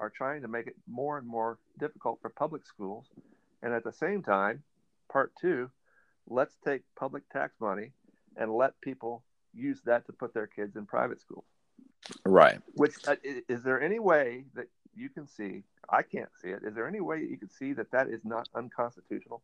are 0.00 0.10
trying 0.10 0.42
to 0.42 0.48
make 0.48 0.66
it 0.66 0.76
more 0.88 1.18
and 1.18 1.26
more 1.26 1.58
difficult 1.78 2.18
for 2.20 2.30
public 2.30 2.66
schools. 2.66 3.06
And 3.62 3.72
at 3.72 3.84
the 3.84 3.92
same 3.92 4.22
time, 4.22 4.62
part 5.10 5.32
two, 5.40 5.70
let's 6.28 6.56
take 6.64 6.82
public 6.96 7.28
tax 7.30 7.54
money 7.60 7.92
and 8.36 8.52
let 8.52 8.80
people 8.80 9.22
use 9.54 9.80
that 9.84 10.06
to 10.06 10.12
put 10.12 10.34
their 10.34 10.46
kids 10.46 10.76
in 10.76 10.86
private 10.86 11.20
schools. 11.20 11.44
Right. 12.24 12.58
Which 12.74 12.94
uh, 13.06 13.16
is 13.48 13.62
there 13.62 13.80
any 13.80 13.98
way 13.98 14.44
that 14.54 14.66
you 14.94 15.08
can 15.08 15.26
see? 15.26 15.62
I 15.88 16.02
can't 16.02 16.28
see 16.40 16.48
it. 16.48 16.62
Is 16.64 16.74
there 16.74 16.88
any 16.88 17.00
way 17.00 17.20
you 17.20 17.38
can 17.38 17.50
see 17.50 17.72
that 17.74 17.90
that 17.92 18.08
is 18.08 18.24
not 18.24 18.48
unconstitutional? 18.54 19.42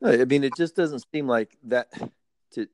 No, 0.00 0.10
I 0.10 0.24
mean, 0.24 0.44
it 0.44 0.52
just 0.56 0.76
doesn't 0.76 1.04
seem 1.12 1.26
like 1.26 1.56
that. 1.64 1.88
To 2.52 2.68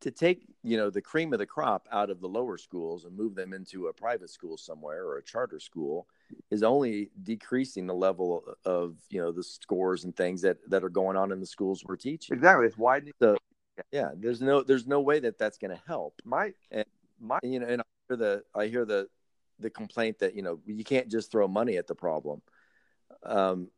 to 0.00 0.10
take 0.10 0.46
you 0.62 0.76
know 0.76 0.90
the 0.90 1.00
cream 1.00 1.32
of 1.32 1.38
the 1.38 1.46
crop 1.46 1.88
out 1.90 2.10
of 2.10 2.20
the 2.20 2.28
lower 2.28 2.58
schools 2.58 3.04
and 3.04 3.16
move 3.16 3.34
them 3.34 3.52
into 3.52 3.86
a 3.86 3.92
private 3.92 4.30
school 4.30 4.56
somewhere 4.56 5.04
or 5.04 5.18
a 5.18 5.22
charter 5.22 5.58
school 5.58 6.06
is 6.50 6.62
only 6.62 7.10
decreasing 7.22 7.86
the 7.86 7.94
level 7.94 8.44
of 8.64 8.96
you 9.08 9.20
know 9.20 9.32
the 9.32 9.42
scores 9.42 10.04
and 10.04 10.14
things 10.16 10.42
that 10.42 10.58
that 10.68 10.84
are 10.84 10.90
going 10.90 11.16
on 11.16 11.32
in 11.32 11.40
the 11.40 11.46
schools 11.46 11.82
we're 11.84 11.96
teaching. 11.96 12.36
Exactly. 12.36 12.66
It's 12.66 12.78
widening. 12.78 13.14
So 13.20 13.36
yeah 13.92 14.10
there's 14.16 14.40
no 14.40 14.62
there's 14.62 14.86
no 14.86 15.00
way 15.00 15.20
that 15.20 15.38
that's 15.38 15.58
going 15.58 15.70
to 15.70 15.82
help. 15.86 16.20
My 16.24 16.52
and, 16.70 16.84
my 17.20 17.38
you 17.42 17.60
know 17.60 17.66
and 17.66 17.80
i 17.80 17.84
hear 18.08 18.16
the 18.16 18.42
i 18.54 18.66
hear 18.66 18.84
the 18.84 19.08
the 19.58 19.70
complaint 19.70 20.18
that 20.18 20.34
you 20.34 20.42
know 20.42 20.60
you 20.66 20.84
can't 20.84 21.10
just 21.10 21.32
throw 21.32 21.48
money 21.48 21.76
at 21.76 21.86
the 21.86 21.94
problem. 21.94 22.42
Um 23.22 23.68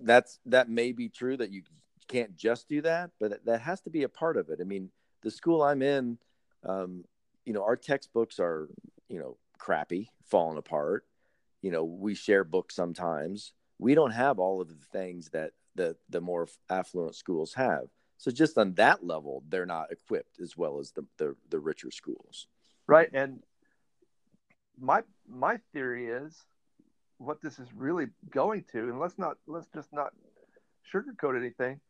that's 0.00 0.38
that 0.46 0.68
may 0.68 0.92
be 0.92 1.08
true 1.08 1.36
that 1.36 1.50
you 1.50 1.62
can't 2.06 2.36
just 2.36 2.68
do 2.68 2.82
that 2.82 3.10
but 3.18 3.44
that 3.46 3.60
has 3.60 3.80
to 3.80 3.90
be 3.90 4.04
a 4.04 4.08
part 4.08 4.36
of 4.36 4.50
it. 4.50 4.58
I 4.60 4.64
mean 4.64 4.90
the 5.24 5.30
school 5.30 5.62
I'm 5.62 5.82
in, 5.82 6.18
um, 6.64 7.04
you 7.44 7.52
know, 7.52 7.64
our 7.64 7.76
textbooks 7.76 8.38
are, 8.38 8.68
you 9.08 9.18
know, 9.18 9.36
crappy, 9.58 10.10
falling 10.26 10.58
apart. 10.58 11.04
You 11.62 11.70
know, 11.70 11.82
we 11.82 12.14
share 12.14 12.44
books 12.44 12.76
sometimes. 12.76 13.52
We 13.78 13.94
don't 13.94 14.12
have 14.12 14.38
all 14.38 14.60
of 14.60 14.68
the 14.68 14.86
things 14.92 15.30
that 15.30 15.52
the 15.74 15.96
the 16.08 16.20
more 16.20 16.46
affluent 16.70 17.16
schools 17.16 17.54
have. 17.54 17.86
So 18.18 18.30
just 18.30 18.56
on 18.58 18.74
that 18.74 19.04
level, 19.04 19.42
they're 19.48 19.66
not 19.66 19.90
equipped 19.90 20.38
as 20.40 20.56
well 20.56 20.78
as 20.78 20.92
the 20.92 21.04
the, 21.16 21.34
the 21.50 21.58
richer 21.58 21.90
schools. 21.90 22.46
Right, 22.86 23.10
and 23.12 23.42
my 24.78 25.02
my 25.28 25.58
theory 25.72 26.08
is 26.08 26.36
what 27.18 27.40
this 27.40 27.58
is 27.58 27.68
really 27.74 28.06
going 28.30 28.64
to, 28.72 28.90
and 28.90 29.00
let's 29.00 29.18
not 29.18 29.38
let's 29.46 29.68
just 29.74 29.92
not 29.92 30.12
sugarcoat 30.92 31.36
anything. 31.36 31.80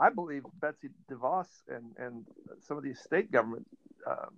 I 0.00 0.08
believe 0.08 0.42
Betsy 0.60 0.88
DeVos 1.10 1.46
and, 1.68 1.92
and 1.98 2.26
some 2.60 2.76
of 2.76 2.82
these 2.82 2.98
state 2.98 3.30
government 3.30 3.66
um, 4.06 4.34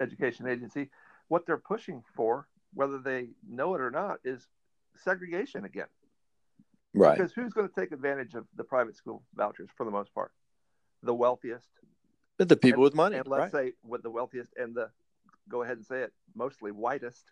education 0.00 0.46
agency, 0.46 0.90
what 1.28 1.44
they're 1.44 1.58
pushing 1.58 2.02
for, 2.14 2.46
whether 2.72 2.98
they 2.98 3.28
know 3.48 3.74
it 3.74 3.80
or 3.80 3.90
not, 3.90 4.18
is 4.24 4.46
segregation 5.02 5.64
again. 5.64 5.88
Right. 6.94 7.16
Because 7.16 7.32
who's 7.32 7.52
going 7.52 7.68
to 7.68 7.74
take 7.74 7.90
advantage 7.90 8.34
of 8.34 8.46
the 8.56 8.64
private 8.64 8.96
school 8.96 9.22
vouchers 9.34 9.68
for 9.76 9.84
the 9.84 9.90
most 9.90 10.14
part? 10.14 10.30
The 11.02 11.14
wealthiest. 11.14 11.68
But 12.38 12.48
the 12.48 12.56
people 12.56 12.82
and, 12.82 12.84
with 12.84 12.94
money. 12.94 13.16
And 13.16 13.26
let's 13.26 13.52
right. 13.52 13.70
say 13.70 13.72
with 13.84 14.02
the 14.02 14.10
wealthiest 14.10 14.52
and 14.56 14.74
the, 14.74 14.90
go 15.48 15.62
ahead 15.62 15.78
and 15.78 15.84
say 15.84 16.02
it, 16.02 16.12
mostly 16.34 16.70
whitest 16.70 17.24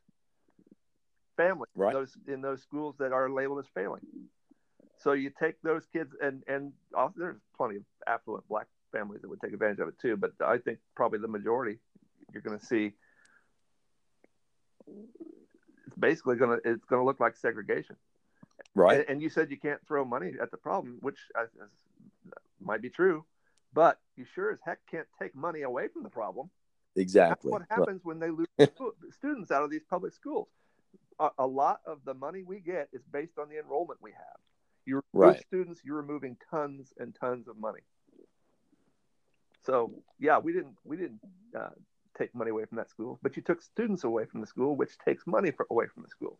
family 1.36 1.66
right. 1.74 1.92
those 1.92 2.16
in 2.28 2.40
those 2.40 2.62
schools 2.62 2.94
that 2.98 3.12
are 3.12 3.30
labeled 3.30 3.58
as 3.58 3.66
failing. 3.74 4.02
So 5.04 5.12
you 5.12 5.30
take 5.38 5.60
those 5.62 5.84
kids, 5.92 6.14
and 6.22 6.42
and 6.48 6.72
also, 6.96 7.14
there's 7.18 7.36
plenty 7.54 7.76
of 7.76 7.82
affluent 8.06 8.48
black 8.48 8.66
families 8.90 9.20
that 9.20 9.28
would 9.28 9.40
take 9.40 9.52
advantage 9.52 9.78
of 9.78 9.88
it 9.88 9.98
too. 10.00 10.16
But 10.16 10.32
I 10.42 10.56
think 10.56 10.78
probably 10.96 11.18
the 11.18 11.28
majority 11.28 11.78
you're 12.32 12.40
going 12.40 12.58
to 12.58 12.64
see. 12.64 12.94
It's 14.86 15.96
basically 15.98 16.36
going 16.36 16.58
to 16.58 16.70
it's 16.70 16.84
going 16.86 17.02
to 17.02 17.04
look 17.04 17.20
like 17.20 17.36
segregation, 17.36 17.96
right? 18.74 19.00
And, 19.00 19.10
and, 19.10 19.22
you 19.22 19.28
said 19.28 19.50
you 19.50 19.58
can't 19.58 19.86
throw 19.86 20.06
money 20.06 20.32
at 20.40 20.50
the 20.50 20.56
problem, 20.56 20.96
which 21.00 21.18
I, 21.36 21.44
might 22.58 22.80
be 22.80 22.88
true, 22.88 23.26
but 23.74 24.00
you 24.16 24.24
sure 24.34 24.52
as 24.52 24.58
heck 24.64 24.78
can't 24.90 25.06
take 25.20 25.34
money 25.34 25.62
away 25.62 25.88
from 25.88 26.02
the 26.02 26.10
problem. 26.10 26.48
Exactly. 26.96 27.50
That's 27.50 27.60
what 27.60 27.62
happens 27.68 28.00
right. 28.04 28.06
when 28.06 28.20
they 28.20 28.30
lose 28.30 28.48
students 29.18 29.50
out 29.50 29.64
of 29.64 29.70
these 29.70 29.84
public 29.88 30.14
schools. 30.14 30.48
A, 31.20 31.28
a 31.38 31.46
lot 31.46 31.80
of 31.86 31.98
the 32.06 32.14
money 32.14 32.42
we 32.42 32.60
get 32.60 32.88
is 32.94 33.02
based 33.12 33.38
on 33.38 33.50
the 33.50 33.58
enrollment 33.58 34.00
we 34.00 34.12
have. 34.12 34.40
You 34.86 35.02
remove 35.12 35.34
right. 35.34 35.46
students, 35.46 35.80
you're 35.84 35.96
removing 35.96 36.36
tons 36.50 36.92
and 36.98 37.14
tons 37.14 37.48
of 37.48 37.56
money. 37.56 37.80
So 39.64 39.92
yeah, 40.18 40.38
we 40.38 40.52
didn't 40.52 40.76
we 40.84 40.96
didn't 40.96 41.20
uh, 41.58 41.70
take 42.18 42.34
money 42.34 42.50
away 42.50 42.64
from 42.66 42.76
that 42.76 42.90
school, 42.90 43.18
but 43.22 43.36
you 43.36 43.42
took 43.42 43.62
students 43.62 44.04
away 44.04 44.26
from 44.26 44.40
the 44.40 44.46
school, 44.46 44.76
which 44.76 44.98
takes 44.98 45.26
money 45.26 45.50
for, 45.50 45.66
away 45.70 45.86
from 45.86 46.02
the 46.02 46.08
school. 46.08 46.38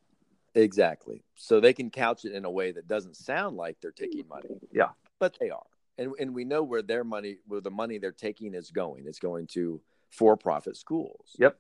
Exactly. 0.54 1.24
So 1.35 1.59
they 1.59 1.72
can 1.72 1.90
couch 1.90 2.24
it 2.24 2.33
in 2.33 2.44
a 2.44 2.50
way 2.50 2.70
that 2.72 2.87
doesn't 2.87 3.16
sound 3.16 3.57
like 3.57 3.78
they're 3.80 3.90
taking 3.90 4.28
money. 4.28 4.50
Yeah, 4.72 4.90
but 5.18 5.37
they 5.40 5.50
are, 5.50 5.64
and 5.96 6.12
and 6.20 6.35
we 6.35 6.44
know 6.44 6.62
where 6.62 6.83
their 6.83 7.02
money, 7.02 7.38
where 7.46 7.62
the 7.62 7.70
money 7.70 7.98
they're 7.98 8.12
taking 8.12 8.54
is 8.54 8.70
going. 8.70 9.04
It's 9.07 9.18
going 9.18 9.46
to 9.48 9.80
for-profit 10.11 10.76
schools. 10.76 11.35
Yep. 11.38 11.59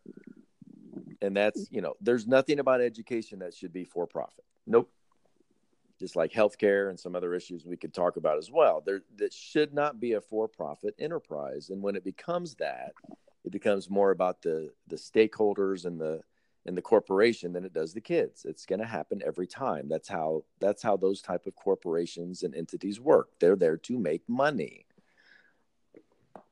And 1.22 1.36
that's 1.36 1.66
you 1.70 1.80
know, 1.80 1.94
there's 2.00 2.26
nothing 2.26 2.58
about 2.58 2.82
education 2.82 3.38
that 3.38 3.54
should 3.54 3.72
be 3.72 3.84
for-profit. 3.84 4.44
Nope 4.66 4.90
just 5.98 6.16
like 6.16 6.32
healthcare 6.32 6.90
and 6.90 6.98
some 6.98 7.14
other 7.14 7.34
issues 7.34 7.64
we 7.64 7.76
could 7.76 7.94
talk 7.94 8.16
about 8.16 8.38
as 8.38 8.50
well. 8.50 8.82
There 8.84 9.02
that 9.16 9.32
should 9.32 9.72
not 9.72 10.00
be 10.00 10.12
a 10.12 10.20
for-profit 10.20 10.94
enterprise, 10.98 11.70
and 11.70 11.82
when 11.82 11.96
it 11.96 12.04
becomes 12.04 12.54
that, 12.56 12.92
it 13.44 13.52
becomes 13.52 13.90
more 13.90 14.10
about 14.10 14.42
the 14.42 14.72
the 14.88 14.96
stakeholders 14.96 15.84
and 15.84 16.00
the 16.00 16.22
and 16.66 16.76
the 16.76 16.82
corporation 16.82 17.52
than 17.52 17.64
it 17.64 17.74
does 17.74 17.92
the 17.92 18.00
kids. 18.00 18.44
It's 18.44 18.64
going 18.64 18.80
to 18.80 18.86
happen 18.86 19.20
every 19.24 19.46
time. 19.46 19.88
That's 19.88 20.08
how 20.08 20.44
that's 20.60 20.82
how 20.82 20.96
those 20.96 21.20
type 21.20 21.46
of 21.46 21.54
corporations 21.54 22.42
and 22.42 22.54
entities 22.54 23.00
work. 23.00 23.28
They're 23.38 23.56
there 23.56 23.76
to 23.76 23.98
make 23.98 24.22
money. 24.28 24.86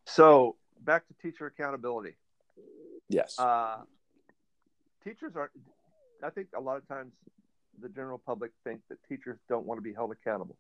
So 0.05 0.57
back 0.81 1.07
to 1.09 1.15
teacher 1.15 1.47
accountability. 1.47 2.17
Yes. 3.09 3.39
Uh, 3.39 3.79
teachers 5.03 5.35
are. 5.37 5.51
I 6.23 6.31
think 6.31 6.49
a 6.57 6.61
lot 6.61 6.77
of 6.77 6.87
times 6.87 7.13
the 7.81 7.89
general 7.89 8.19
public 8.19 8.51
think 8.65 8.81
that 8.89 8.99
teachers 9.09 9.39
don't 9.49 9.67
want 9.67 9.79
to 9.79 9.83
be 9.83 9.93
held 9.93 10.13
accountable. 10.13 10.57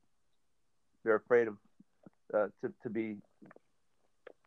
They're 1.05 1.16
afraid 1.16 1.48
of 1.48 1.57
uh, 2.33 2.46
to, 2.62 2.72
to 2.83 2.90
be 2.90 3.16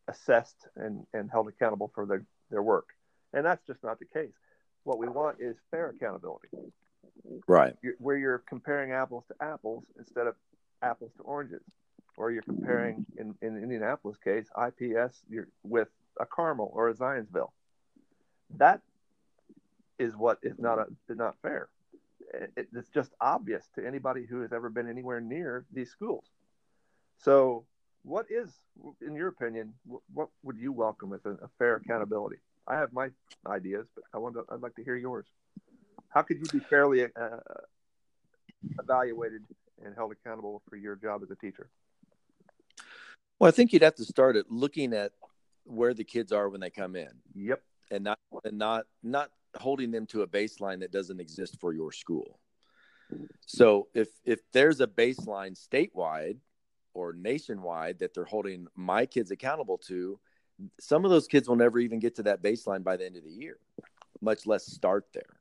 assessed 0.08 0.68
and, 0.76 1.06
and 1.14 1.30
held 1.30 1.48
accountable 1.48 1.92
for 1.94 2.06
their, 2.06 2.24
their 2.50 2.64
work. 2.64 2.88
And 3.34 3.46
that's 3.46 3.66
just 3.68 3.84
not 3.84 4.00
the 4.00 4.06
case. 4.06 4.34
What 4.84 4.98
we 4.98 5.08
want 5.08 5.38
is 5.40 5.56
fair 5.72 5.90
accountability. 5.90 6.48
Right. 7.48 7.76
You're, 7.82 7.96
where 8.00 8.18
you're 8.18 8.44
comparing 8.48 8.92
apples 8.92 9.26
to 9.28 9.36
apples 9.44 9.84
instead 9.98 10.28
of 10.28 10.36
apples 10.82 11.12
to 11.18 11.24
oranges. 11.24 11.62
Or 12.18 12.32
you're 12.32 12.44
comparing, 12.44 13.06
in, 13.18 13.36
in 13.42 13.62
Indianapolis 13.62 14.16
case, 14.24 14.48
IPS 14.58 15.22
with 15.64 15.90
a 16.18 16.26
Carmel 16.26 16.72
or 16.74 16.88
a 16.88 16.94
Zionsville. 16.94 17.50
That 18.58 18.82
is 20.00 20.16
what 20.16 20.40
is 20.42 20.58
not 20.58 20.80
a, 20.80 20.86
is 21.10 21.18
not 21.18 21.36
fair 21.42 21.68
it, 22.56 22.68
it's 22.74 22.90
just 22.90 23.12
obvious 23.22 23.68
to 23.76 23.86
anybody 23.86 24.26
who 24.26 24.42
has 24.42 24.52
ever 24.54 24.70
been 24.70 24.90
anywhere 24.90 25.22
near 25.22 25.66
these 25.72 25.90
schools. 25.90 26.26
So, 27.18 27.66
what 28.04 28.28
is, 28.30 28.52
in 29.02 29.16
your 29.16 29.30
opinion, 29.30 29.74
what 30.14 30.30
would 30.44 30.58
you 30.58 30.72
welcome 30.72 31.14
as 31.14 31.26
a, 31.26 31.32
a 31.32 31.50
fair 31.58 31.78
accountability? 31.78 32.38
I 32.68 32.76
have 32.76 32.94
my 32.94 33.10
ideas, 33.48 33.88
but 33.96 34.04
I 34.14 34.18
want 34.18 34.36
to, 34.36 34.44
I'd 34.50 34.62
like 34.62 34.76
to 34.76 34.84
hear 34.84 34.96
yours. 34.96 35.26
How 36.10 36.22
could 36.22 36.38
you 36.38 36.46
be 36.60 36.64
fairly 36.66 37.04
uh, 37.04 37.10
evaluated 38.80 39.44
and 39.84 39.96
held 39.96 40.12
accountable 40.12 40.62
for 40.70 40.76
your 40.76 40.96
job 40.96 41.22
as 41.24 41.32
a 41.32 41.36
teacher? 41.36 41.70
Well, 43.40 43.48
I 43.48 43.52
think 43.52 43.74
you'd 43.74 43.82
have 43.82 43.96
to 43.96 44.06
start 44.06 44.36
at 44.36 44.50
looking 44.50 44.94
at 44.94 45.12
where 45.66 45.94
the 45.94 46.04
kids 46.04 46.32
are 46.32 46.50
when 46.50 46.62
they 46.62 46.70
come 46.70 46.96
in. 46.96 47.10
Yep. 47.36 47.62
And 47.92 48.04
not 48.04 48.20
and 48.44 48.58
not 48.58 48.86
not 49.04 49.30
holding 49.58 49.92
them 49.92 50.06
to 50.08 50.22
a 50.22 50.28
baseline 50.28 50.80
that 50.80 50.92
doesn't 50.92 51.20
exist 51.20 51.60
for 51.60 51.74
your 51.74 51.92
school. 51.92 52.40
So 53.46 53.88
if 53.94 54.10
if 54.26 54.40
there's 54.52 54.82
a 54.82 54.88
baseline 54.88 55.56
statewide 55.58 56.38
or 56.94 57.14
nationwide 57.14 58.00
that 58.00 58.14
they're 58.14 58.26
holding 58.26 58.68
my 58.76 59.06
kids 59.06 59.32
accountable 59.32 59.78
to, 59.78 60.20
some 60.80 61.06
of 61.06 61.12
those 61.12 61.28
kids 61.28 61.48
will 61.48 61.56
never 61.56 61.80
even 61.80 62.00
get 62.00 62.16
to 62.16 62.24
that 62.24 62.42
baseline 62.42 62.84
by 62.84 62.98
the 62.98 63.06
end 63.06 63.18
of 63.18 63.24
the 63.24 63.32
year, 63.32 63.58
much 64.22 64.48
less 64.48 64.66
start 64.66 65.06
there. 65.14 65.40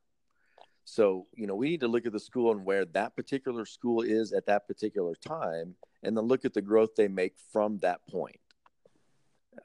So, 0.83 1.25
you 1.33 1.47
know, 1.47 1.55
we 1.55 1.69
need 1.69 1.79
to 1.79 1.87
look 1.87 2.05
at 2.05 2.11
the 2.11 2.19
school 2.19 2.51
and 2.51 2.63
where 2.63 2.85
that 2.85 3.15
particular 3.15 3.65
school 3.65 4.01
is 4.01 4.33
at 4.33 4.45
that 4.45 4.67
particular 4.67 5.15
time 5.15 5.75
and 6.03 6.15
then 6.15 6.25
look 6.25 6.45
at 6.45 6.53
the 6.53 6.61
growth 6.61 6.95
they 6.95 7.07
make 7.07 7.33
from 7.51 7.79
that 7.79 8.05
point. 8.07 8.39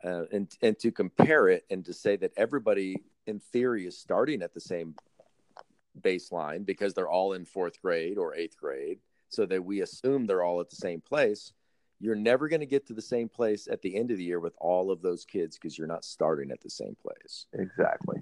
Uh, 0.04 0.24
and 0.32 0.56
and 0.62 0.78
to 0.78 0.90
compare 0.90 1.48
it 1.48 1.64
and 1.70 1.84
to 1.84 1.92
say 1.92 2.16
that 2.16 2.32
everybody 2.36 2.96
in 3.26 3.38
theory 3.38 3.86
is 3.86 3.98
starting 3.98 4.42
at 4.42 4.54
the 4.54 4.60
same 4.60 4.94
baseline 6.00 6.64
because 6.64 6.94
they're 6.94 7.08
all 7.08 7.32
in 7.32 7.44
fourth 7.44 7.80
grade 7.82 8.16
or 8.16 8.34
eighth 8.34 8.56
grade 8.56 8.98
so 9.28 9.44
that 9.44 9.64
we 9.64 9.80
assume 9.80 10.26
they're 10.26 10.44
all 10.44 10.60
at 10.60 10.70
the 10.70 10.76
same 10.76 11.00
place 11.00 11.52
you're 12.00 12.16
never 12.16 12.48
going 12.48 12.60
to 12.60 12.66
get 12.66 12.86
to 12.86 12.94
the 12.94 13.02
same 13.02 13.28
place 13.28 13.68
at 13.70 13.82
the 13.82 13.94
end 13.94 14.10
of 14.10 14.16
the 14.16 14.24
year 14.24 14.40
with 14.40 14.54
all 14.58 14.90
of 14.90 15.02
those 15.02 15.24
kids 15.24 15.56
because 15.56 15.76
you're 15.76 15.86
not 15.86 16.04
starting 16.04 16.50
at 16.50 16.60
the 16.62 16.70
same 16.70 16.96
place. 17.00 17.46
Exactly. 17.52 18.20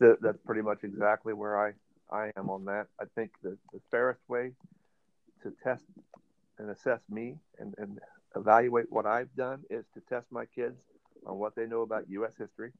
So 0.00 0.16
that's 0.20 0.38
pretty 0.44 0.62
much 0.62 0.80
exactly 0.82 1.32
where 1.32 1.58
i 1.58 1.72
i 2.10 2.32
am 2.36 2.50
on 2.50 2.64
that. 2.64 2.88
I 3.00 3.04
think 3.14 3.30
the, 3.42 3.56
the 3.72 3.80
fairest 3.90 4.20
way 4.28 4.52
to 5.42 5.52
test 5.62 5.84
and 6.58 6.70
assess 6.70 7.00
me 7.08 7.36
and, 7.58 7.74
and 7.78 8.00
evaluate 8.36 8.86
what 8.90 9.06
i've 9.06 9.34
done 9.34 9.62
is 9.70 9.84
to 9.94 10.00
test 10.08 10.26
my 10.30 10.44
kids 10.46 10.76
on 11.26 11.38
what 11.38 11.54
they 11.54 11.66
know 11.66 11.82
about 11.82 12.04
us 12.08 12.34
history 12.38 12.72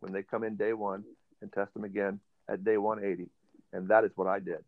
when 0.00 0.12
they 0.12 0.22
come 0.22 0.44
in 0.44 0.56
day 0.56 0.72
one 0.72 1.04
and 1.42 1.52
test 1.52 1.72
them 1.74 1.84
again 1.84 2.20
at 2.48 2.64
day 2.64 2.76
180. 2.76 3.30
And 3.72 3.88
that 3.88 4.04
is 4.04 4.10
what 4.16 4.26
I 4.26 4.40
did. 4.40 4.64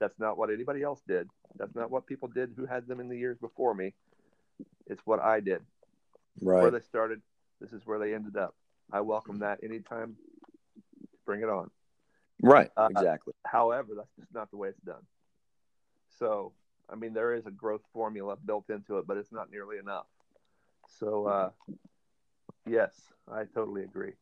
That's 0.00 0.18
not 0.18 0.38
what 0.38 0.50
anybody 0.50 0.82
else 0.82 1.00
did. 1.06 1.28
That's 1.56 1.74
not 1.74 1.90
what 1.90 2.06
people 2.06 2.28
did 2.28 2.52
who 2.56 2.66
had 2.66 2.86
them 2.86 3.00
in 3.00 3.08
the 3.08 3.16
years 3.16 3.38
before 3.38 3.74
me. 3.74 3.94
It's 4.86 5.02
what 5.04 5.20
I 5.20 5.40
did. 5.40 5.62
Right. 6.40 6.62
Where 6.62 6.70
they 6.70 6.80
started, 6.80 7.20
this 7.60 7.72
is 7.72 7.82
where 7.84 7.98
they 7.98 8.14
ended 8.14 8.36
up. 8.36 8.54
I 8.92 9.00
welcome 9.00 9.40
that 9.40 9.60
anytime. 9.62 10.16
Bring 11.26 11.42
it 11.42 11.48
on. 11.48 11.70
Right. 12.42 12.70
Uh, 12.76 12.88
exactly. 12.90 13.34
However, 13.44 13.94
that's 13.96 14.14
just 14.18 14.32
not 14.32 14.50
the 14.50 14.56
way 14.56 14.68
it's 14.68 14.80
done. 14.80 15.02
So, 16.18 16.52
I 16.90 16.96
mean, 16.96 17.12
there 17.12 17.34
is 17.34 17.46
a 17.46 17.50
growth 17.50 17.82
formula 17.92 18.36
built 18.44 18.70
into 18.70 18.98
it, 18.98 19.06
but 19.06 19.16
it's 19.16 19.32
not 19.32 19.50
nearly 19.50 19.78
enough. 19.78 20.06
So, 20.98 21.26
uh, 21.26 21.50
yes, 22.66 22.94
I 23.30 23.44
totally 23.44 23.82
agree. 23.82 24.12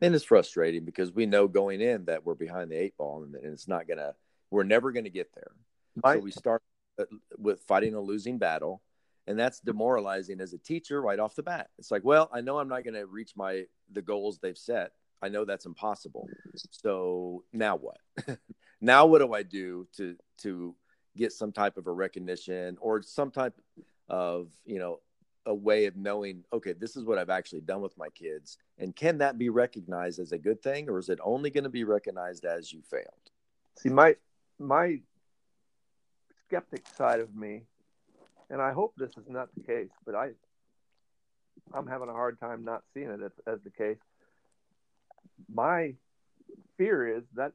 And 0.00 0.14
it's 0.14 0.24
frustrating 0.24 0.84
because 0.84 1.12
we 1.12 1.26
know 1.26 1.46
going 1.46 1.80
in 1.80 2.06
that 2.06 2.24
we're 2.24 2.34
behind 2.34 2.70
the 2.70 2.76
eight 2.76 2.96
ball 2.96 3.22
and 3.22 3.34
it's 3.34 3.68
not 3.68 3.86
going 3.86 3.98
to, 3.98 4.14
we're 4.50 4.64
never 4.64 4.92
going 4.92 5.04
to 5.04 5.10
get 5.10 5.30
there. 5.34 5.52
Right. 6.02 6.18
So 6.18 6.24
we 6.24 6.30
start 6.30 6.62
with 7.38 7.60
fighting 7.60 7.94
a 7.94 8.00
losing 8.00 8.38
battle. 8.38 8.82
And 9.28 9.38
that's 9.38 9.60
demoralizing 9.60 10.40
as 10.40 10.52
a 10.52 10.58
teacher 10.58 11.00
right 11.00 11.20
off 11.20 11.36
the 11.36 11.44
bat. 11.44 11.68
It's 11.78 11.92
like, 11.92 12.02
well, 12.04 12.28
I 12.32 12.40
know 12.40 12.58
I'm 12.58 12.68
not 12.68 12.82
going 12.82 12.94
to 12.94 13.06
reach 13.06 13.34
my 13.36 13.66
the 13.92 14.02
goals 14.02 14.38
they've 14.38 14.58
set. 14.58 14.90
I 15.22 15.28
know 15.28 15.44
that's 15.44 15.66
impossible. 15.66 16.28
So 16.72 17.44
now 17.52 17.76
what? 17.76 17.98
now 18.82 19.06
what 19.06 19.20
do 19.20 19.32
I 19.32 19.42
do 19.42 19.86
to 19.96 20.16
to 20.38 20.74
get 21.16 21.32
some 21.32 21.52
type 21.52 21.78
of 21.78 21.86
a 21.86 21.92
recognition 21.92 22.76
or 22.80 23.00
some 23.00 23.30
type 23.30 23.58
of 24.08 24.48
you 24.66 24.78
know 24.78 25.00
a 25.46 25.54
way 25.54 25.86
of 25.86 25.96
knowing 25.96 26.44
okay 26.52 26.72
this 26.72 26.94
is 26.94 27.02
what 27.02 27.18
i've 27.18 27.28
actually 27.28 27.60
done 27.60 27.80
with 27.80 27.98
my 27.98 28.08
kids 28.10 28.58
and 28.78 28.94
can 28.94 29.18
that 29.18 29.38
be 29.38 29.48
recognized 29.48 30.20
as 30.20 30.30
a 30.30 30.38
good 30.38 30.62
thing 30.62 30.88
or 30.88 31.00
is 31.00 31.08
it 31.08 31.18
only 31.24 31.50
going 31.50 31.64
to 31.64 31.70
be 31.70 31.82
recognized 31.82 32.44
as 32.44 32.72
you 32.72 32.80
failed? 32.80 33.06
See 33.76 33.88
my 33.88 34.14
my 34.60 35.00
skeptic 36.46 36.86
side 36.96 37.18
of 37.18 37.34
me 37.34 37.62
and 38.50 38.62
i 38.62 38.70
hope 38.70 38.94
this 38.96 39.10
is 39.16 39.28
not 39.28 39.48
the 39.56 39.62
case 39.64 39.90
but 40.06 40.14
i 40.14 40.30
i'm 41.74 41.86
having 41.86 42.08
a 42.08 42.12
hard 42.12 42.38
time 42.38 42.64
not 42.64 42.82
seeing 42.94 43.10
it 43.10 43.20
as, 43.22 43.32
as 43.46 43.60
the 43.64 43.70
case. 43.70 43.98
My 45.52 45.94
fear 46.76 47.16
is 47.16 47.24
that 47.34 47.52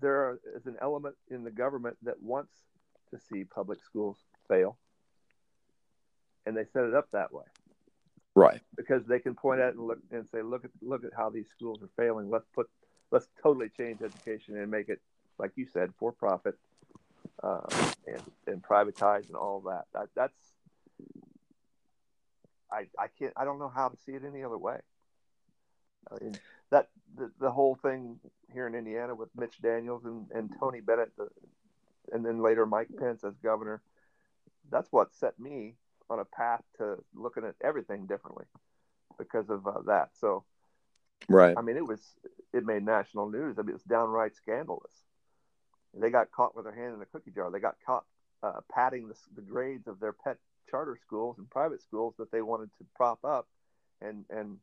there 0.00 0.38
is 0.54 0.66
an 0.66 0.76
element 0.80 1.16
in 1.30 1.44
the 1.44 1.50
government 1.50 1.96
that 2.02 2.22
wants 2.22 2.52
to 3.10 3.18
see 3.18 3.44
public 3.44 3.82
schools 3.84 4.16
fail, 4.48 4.76
and 6.44 6.56
they 6.56 6.64
set 6.72 6.84
it 6.84 6.94
up 6.94 7.08
that 7.12 7.32
way. 7.32 7.44
Right. 8.34 8.60
Because 8.76 9.06
they 9.06 9.18
can 9.18 9.34
point 9.34 9.60
at 9.60 9.70
it 9.70 9.76
and 9.76 9.86
look 9.86 9.98
and 10.10 10.28
say, 10.28 10.42
look 10.42 10.64
at 10.64 10.70
look 10.82 11.04
at 11.04 11.12
how 11.16 11.30
these 11.30 11.48
schools 11.48 11.82
are 11.82 11.90
failing. 11.96 12.30
Let's 12.30 12.46
put 12.54 12.68
let's 13.10 13.28
totally 13.42 13.70
change 13.70 14.02
education 14.02 14.56
and 14.58 14.70
make 14.70 14.88
it, 14.88 15.00
like 15.38 15.52
you 15.56 15.66
said, 15.66 15.92
for 15.98 16.12
profit 16.12 16.56
uh, 17.42 17.60
and 18.06 18.22
and 18.46 18.62
privatize 18.62 19.26
and 19.28 19.36
all 19.36 19.60
that. 19.60 19.84
That 19.94 20.08
that's 20.14 20.34
I 22.70 22.86
I 22.98 23.06
can't 23.18 23.32
I 23.36 23.44
don't 23.44 23.58
know 23.58 23.72
how 23.74 23.88
to 23.88 23.96
see 24.04 24.12
it 24.12 24.22
any 24.26 24.42
other 24.42 24.58
way. 24.58 24.78
I 26.10 26.22
mean, 26.22 26.38
that 26.70 26.88
the, 27.16 27.30
the 27.40 27.50
whole 27.50 27.76
thing 27.76 28.18
here 28.52 28.66
in 28.66 28.74
Indiana 28.74 29.14
with 29.14 29.28
Mitch 29.36 29.60
Daniels 29.62 30.04
and, 30.04 30.26
and 30.34 30.50
Tony 30.58 30.80
Bennett, 30.80 31.12
the, 31.16 31.28
and 32.12 32.24
then 32.24 32.42
later 32.42 32.66
Mike 32.66 32.88
Pence 32.98 33.24
as 33.24 33.34
governor, 33.42 33.82
that's 34.70 34.90
what 34.92 35.14
set 35.14 35.38
me 35.38 35.74
on 36.08 36.18
a 36.18 36.24
path 36.24 36.62
to 36.78 36.96
looking 37.14 37.44
at 37.44 37.54
everything 37.62 38.06
differently 38.06 38.44
because 39.18 39.48
of 39.50 39.66
uh, 39.66 39.80
that. 39.86 40.10
So, 40.20 40.44
right. 41.28 41.54
I 41.56 41.62
mean, 41.62 41.76
it 41.76 41.86
was 41.86 42.00
it 42.52 42.64
made 42.64 42.84
national 42.84 43.30
news. 43.30 43.58
I 43.58 43.62
mean, 43.62 43.70
it 43.70 43.74
was 43.74 43.82
downright 43.82 44.36
scandalous. 44.36 44.92
They 45.98 46.10
got 46.10 46.30
caught 46.30 46.54
with 46.54 46.66
their 46.66 46.74
hand 46.74 46.92
in 46.92 47.00
the 47.00 47.06
cookie 47.06 47.30
jar. 47.30 47.50
They 47.50 47.58
got 47.58 47.76
caught 47.84 48.04
uh, 48.42 48.60
padding 48.70 49.08
the, 49.08 49.14
the 49.34 49.40
grades 49.40 49.88
of 49.88 49.98
their 49.98 50.12
pet 50.12 50.36
charter 50.70 50.98
schools 51.00 51.36
and 51.38 51.48
private 51.48 51.82
schools 51.82 52.14
that 52.18 52.30
they 52.30 52.42
wanted 52.42 52.70
to 52.78 52.84
prop 52.94 53.24
up, 53.24 53.48
and 54.00 54.24
and 54.30 54.58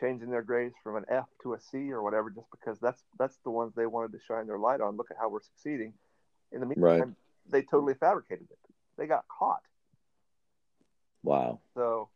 changing 0.00 0.30
their 0.30 0.42
grades 0.42 0.74
from 0.82 0.96
an 0.96 1.04
F 1.08 1.26
to 1.42 1.54
a 1.54 1.60
C 1.60 1.90
or 1.90 2.02
whatever, 2.02 2.30
just 2.30 2.50
because 2.50 2.78
that's 2.78 3.02
that's 3.18 3.38
the 3.44 3.50
ones 3.50 3.72
they 3.74 3.86
wanted 3.86 4.12
to 4.12 4.18
shine 4.26 4.46
their 4.46 4.58
light 4.58 4.80
on. 4.80 4.96
Look 4.96 5.10
at 5.10 5.16
how 5.18 5.28
we're 5.28 5.42
succeeding. 5.42 5.92
In 6.52 6.60
the 6.60 6.66
meantime, 6.66 7.00
right. 7.00 7.08
they 7.50 7.62
totally 7.62 7.94
fabricated 7.94 8.46
it. 8.50 8.58
They 8.96 9.06
got 9.06 9.24
caught. 9.28 9.62
Wow. 11.22 11.60
So 11.74 12.08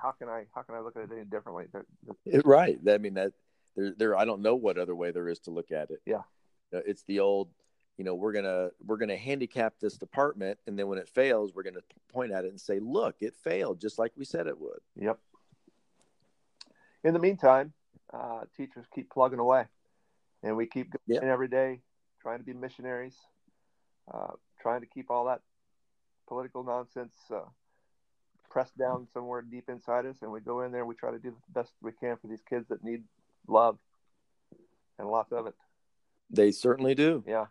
how 0.00 0.12
can 0.12 0.28
I 0.28 0.44
how 0.54 0.62
can 0.62 0.74
I 0.74 0.80
look 0.80 0.96
at 0.96 1.02
it 1.02 1.10
any 1.12 1.24
differently? 1.24 1.66
right. 2.44 2.78
I 2.88 2.98
mean 2.98 3.14
that 3.14 3.32
there 3.76 3.94
there 3.96 4.16
I 4.16 4.24
don't 4.24 4.42
know 4.42 4.54
what 4.54 4.78
other 4.78 4.94
way 4.94 5.10
there 5.10 5.28
is 5.28 5.40
to 5.40 5.50
look 5.50 5.72
at 5.72 5.90
it. 5.90 6.00
Yeah. 6.06 6.22
It's 6.72 7.02
the 7.02 7.20
old 7.20 7.48
you 7.98 8.04
know 8.04 8.14
we're 8.14 8.32
gonna 8.32 8.70
we're 8.84 8.96
gonna 8.96 9.16
handicap 9.16 9.74
this 9.80 9.96
department 9.96 10.58
and 10.66 10.78
then 10.78 10.88
when 10.88 10.98
it 10.98 11.08
fails 11.08 11.52
we're 11.54 11.62
gonna 11.62 11.80
point 12.12 12.32
at 12.32 12.44
it 12.44 12.48
and 12.48 12.60
say 12.60 12.78
look 12.80 13.16
it 13.20 13.34
failed 13.36 13.80
just 13.80 13.98
like 13.98 14.12
we 14.16 14.24
said 14.24 14.46
it 14.46 14.58
would 14.58 14.80
yep 14.96 15.18
in 17.04 17.14
the 17.14 17.20
meantime, 17.20 17.72
uh, 18.12 18.42
teachers 18.56 18.86
keep 18.94 19.10
plugging 19.10 19.38
away, 19.38 19.64
and 20.42 20.56
we 20.56 20.66
keep 20.66 20.90
going 20.90 21.00
yep. 21.06 21.22
every 21.22 21.48
day, 21.48 21.80
trying 22.20 22.38
to 22.38 22.44
be 22.44 22.52
missionaries, 22.52 23.16
uh, 24.12 24.32
trying 24.60 24.80
to 24.80 24.86
keep 24.86 25.10
all 25.10 25.26
that 25.26 25.40
political 26.28 26.62
nonsense 26.62 27.14
uh, 27.34 27.40
pressed 28.50 28.76
down 28.76 29.08
somewhere 29.12 29.42
deep 29.42 29.68
inside 29.68 30.06
us, 30.06 30.16
and 30.22 30.30
we 30.30 30.40
go 30.40 30.62
in 30.62 30.72
there 30.72 30.82
and 30.82 30.88
we 30.88 30.94
try 30.94 31.10
to 31.10 31.18
do 31.18 31.30
the 31.30 31.60
best 31.60 31.72
we 31.80 31.92
can 31.92 32.16
for 32.16 32.28
these 32.28 32.42
kids 32.48 32.66
that 32.68 32.84
need 32.84 33.02
love 33.48 33.78
and 34.98 35.08
lots 35.08 35.32
of 35.32 35.46
it. 35.46 35.54
They 36.30 36.50
certainly 36.50 36.94
do. 36.94 37.24
Yeah. 37.26 37.46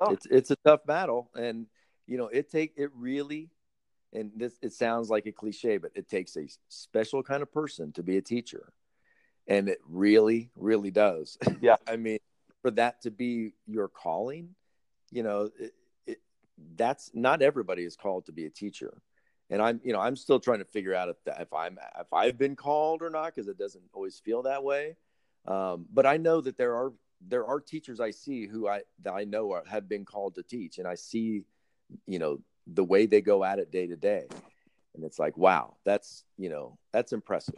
Oh. 0.00 0.12
It's 0.12 0.26
it's 0.26 0.50
a 0.50 0.56
tough 0.56 0.84
battle, 0.84 1.30
and 1.34 1.66
you 2.06 2.18
know 2.18 2.26
it 2.26 2.50
take 2.50 2.72
it 2.76 2.90
really 2.94 3.50
and 4.12 4.30
this 4.36 4.58
it 4.62 4.72
sounds 4.72 5.10
like 5.10 5.26
a 5.26 5.32
cliche 5.32 5.78
but 5.78 5.90
it 5.94 6.08
takes 6.08 6.36
a 6.36 6.46
special 6.68 7.22
kind 7.22 7.42
of 7.42 7.52
person 7.52 7.92
to 7.92 8.02
be 8.02 8.16
a 8.16 8.22
teacher. 8.22 8.72
And 9.48 9.68
it 9.68 9.78
really 9.88 10.50
really 10.56 10.90
does. 10.90 11.38
Yeah. 11.60 11.76
I 11.86 11.96
mean 11.96 12.18
for 12.62 12.70
that 12.72 13.02
to 13.02 13.10
be 13.10 13.54
your 13.66 13.88
calling 13.88 14.54
you 15.10 15.22
know 15.22 15.50
it, 15.58 15.74
it, 16.06 16.20
that's 16.76 17.10
not 17.14 17.42
everybody 17.42 17.84
is 17.84 17.96
called 17.96 18.26
to 18.26 18.32
be 18.32 18.46
a 18.46 18.50
teacher. 18.50 19.02
And 19.50 19.60
i'm 19.60 19.80
you 19.84 19.92
know 19.92 20.00
i'm 20.00 20.16
still 20.16 20.40
trying 20.40 20.60
to 20.60 20.64
figure 20.64 20.94
out 20.94 21.08
if 21.08 21.16
if 21.38 21.52
i'm 21.52 21.78
if 22.00 22.12
i've 22.12 22.38
been 22.38 22.56
called 22.56 23.02
or 23.02 23.10
not 23.10 23.34
because 23.34 23.48
it 23.48 23.58
doesn't 23.58 23.84
always 23.92 24.18
feel 24.18 24.42
that 24.42 24.62
way. 24.64 24.96
Um, 25.46 25.86
but 25.92 26.06
i 26.06 26.16
know 26.16 26.40
that 26.40 26.56
there 26.56 26.74
are 26.76 26.92
there 27.28 27.46
are 27.46 27.60
teachers 27.60 28.00
i 28.00 28.10
see 28.10 28.46
who 28.46 28.68
i 28.68 28.82
that 29.02 29.12
i 29.12 29.24
know 29.24 29.52
are, 29.52 29.64
have 29.66 29.88
been 29.88 30.04
called 30.04 30.34
to 30.34 30.42
teach 30.42 30.78
and 30.78 30.86
i 30.86 30.94
see 30.94 31.44
you 32.06 32.18
know 32.18 32.38
the 32.66 32.84
way 32.84 33.06
they 33.06 33.20
go 33.20 33.44
at 33.44 33.58
it 33.58 33.70
day 33.70 33.86
to 33.86 33.96
day. 33.96 34.26
And 34.94 35.04
it's 35.04 35.18
like 35.18 35.36
wow 35.36 35.76
that's 35.84 36.24
you 36.36 36.50
know 36.50 36.78
that's 36.92 37.12
impressive 37.12 37.54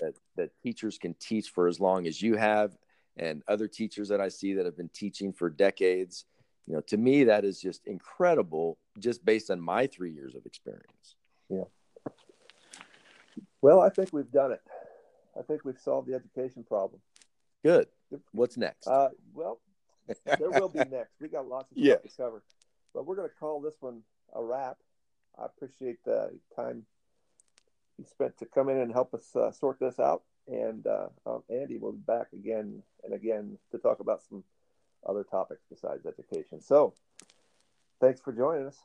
that 0.00 0.14
that 0.36 0.50
teachers 0.62 0.98
can 0.98 1.14
teach 1.14 1.50
for 1.50 1.66
as 1.66 1.80
long 1.80 2.06
as 2.06 2.22
you 2.22 2.36
have 2.36 2.76
and 3.16 3.42
other 3.48 3.66
teachers 3.66 4.08
that 4.10 4.20
i 4.20 4.28
see 4.28 4.54
that 4.54 4.64
have 4.64 4.76
been 4.76 4.90
teaching 4.90 5.32
for 5.32 5.50
decades. 5.50 6.24
You 6.66 6.74
know 6.74 6.80
to 6.82 6.96
me 6.96 7.24
that 7.24 7.44
is 7.44 7.60
just 7.60 7.86
incredible 7.86 8.78
just 8.98 9.24
based 9.24 9.50
on 9.50 9.60
my 9.60 9.86
three 9.86 10.12
years 10.12 10.34
of 10.34 10.46
experience. 10.46 11.16
Yeah. 11.48 11.64
Well 13.60 13.80
i 13.80 13.88
think 13.88 14.12
we've 14.12 14.30
done 14.30 14.52
it. 14.52 14.62
I 15.36 15.42
think 15.42 15.64
we've 15.64 15.80
solved 15.80 16.08
the 16.08 16.14
education 16.14 16.64
problem. 16.64 17.00
Good. 17.64 17.88
What's 18.32 18.56
next? 18.56 18.86
Uh, 18.86 19.08
well 19.34 19.60
there 20.06 20.50
will 20.50 20.68
be 20.68 20.78
next. 20.90 21.14
We 21.20 21.26
got 21.26 21.48
lots 21.48 21.72
of 21.72 21.76
stuff 21.76 22.00
yes. 22.04 22.12
to 22.14 22.22
cover 22.22 22.42
but 22.94 23.06
we're 23.06 23.16
going 23.16 23.28
to 23.28 23.34
call 23.34 23.60
this 23.60 23.74
one 23.80 24.02
a 24.34 24.42
wrap. 24.42 24.78
I 25.38 25.46
appreciate 25.46 26.04
the 26.04 26.30
time 26.54 26.84
you 27.98 28.04
spent 28.04 28.38
to 28.38 28.46
come 28.46 28.68
in 28.68 28.78
and 28.78 28.92
help 28.92 29.14
us 29.14 29.34
uh, 29.36 29.50
sort 29.52 29.78
this 29.80 29.98
out. 29.98 30.22
And 30.46 30.86
uh, 30.86 31.08
um, 31.26 31.42
Andy 31.50 31.76
will 31.78 31.92
be 31.92 31.98
back 32.06 32.28
again 32.32 32.82
and 33.04 33.12
again 33.12 33.58
to 33.70 33.78
talk 33.78 34.00
about 34.00 34.22
some 34.28 34.42
other 35.06 35.24
topics 35.24 35.62
besides 35.68 36.06
education. 36.06 36.60
So, 36.60 36.94
thanks 38.00 38.20
for 38.20 38.32
joining 38.32 38.66
us. 38.66 38.78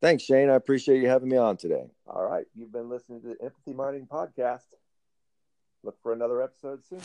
Thanks, 0.00 0.24
Shane. 0.24 0.50
I 0.50 0.54
appreciate 0.54 1.00
you 1.00 1.08
having 1.08 1.28
me 1.28 1.36
on 1.36 1.56
today. 1.56 1.84
All 2.06 2.24
right. 2.24 2.44
You've 2.54 2.72
been 2.72 2.88
listening 2.88 3.22
to 3.22 3.28
the 3.28 3.44
Empathy 3.44 3.72
Mining 3.72 4.06
Podcast. 4.06 4.66
Look 5.84 6.00
for 6.02 6.12
another 6.12 6.42
episode 6.42 6.84
soon. 6.84 7.00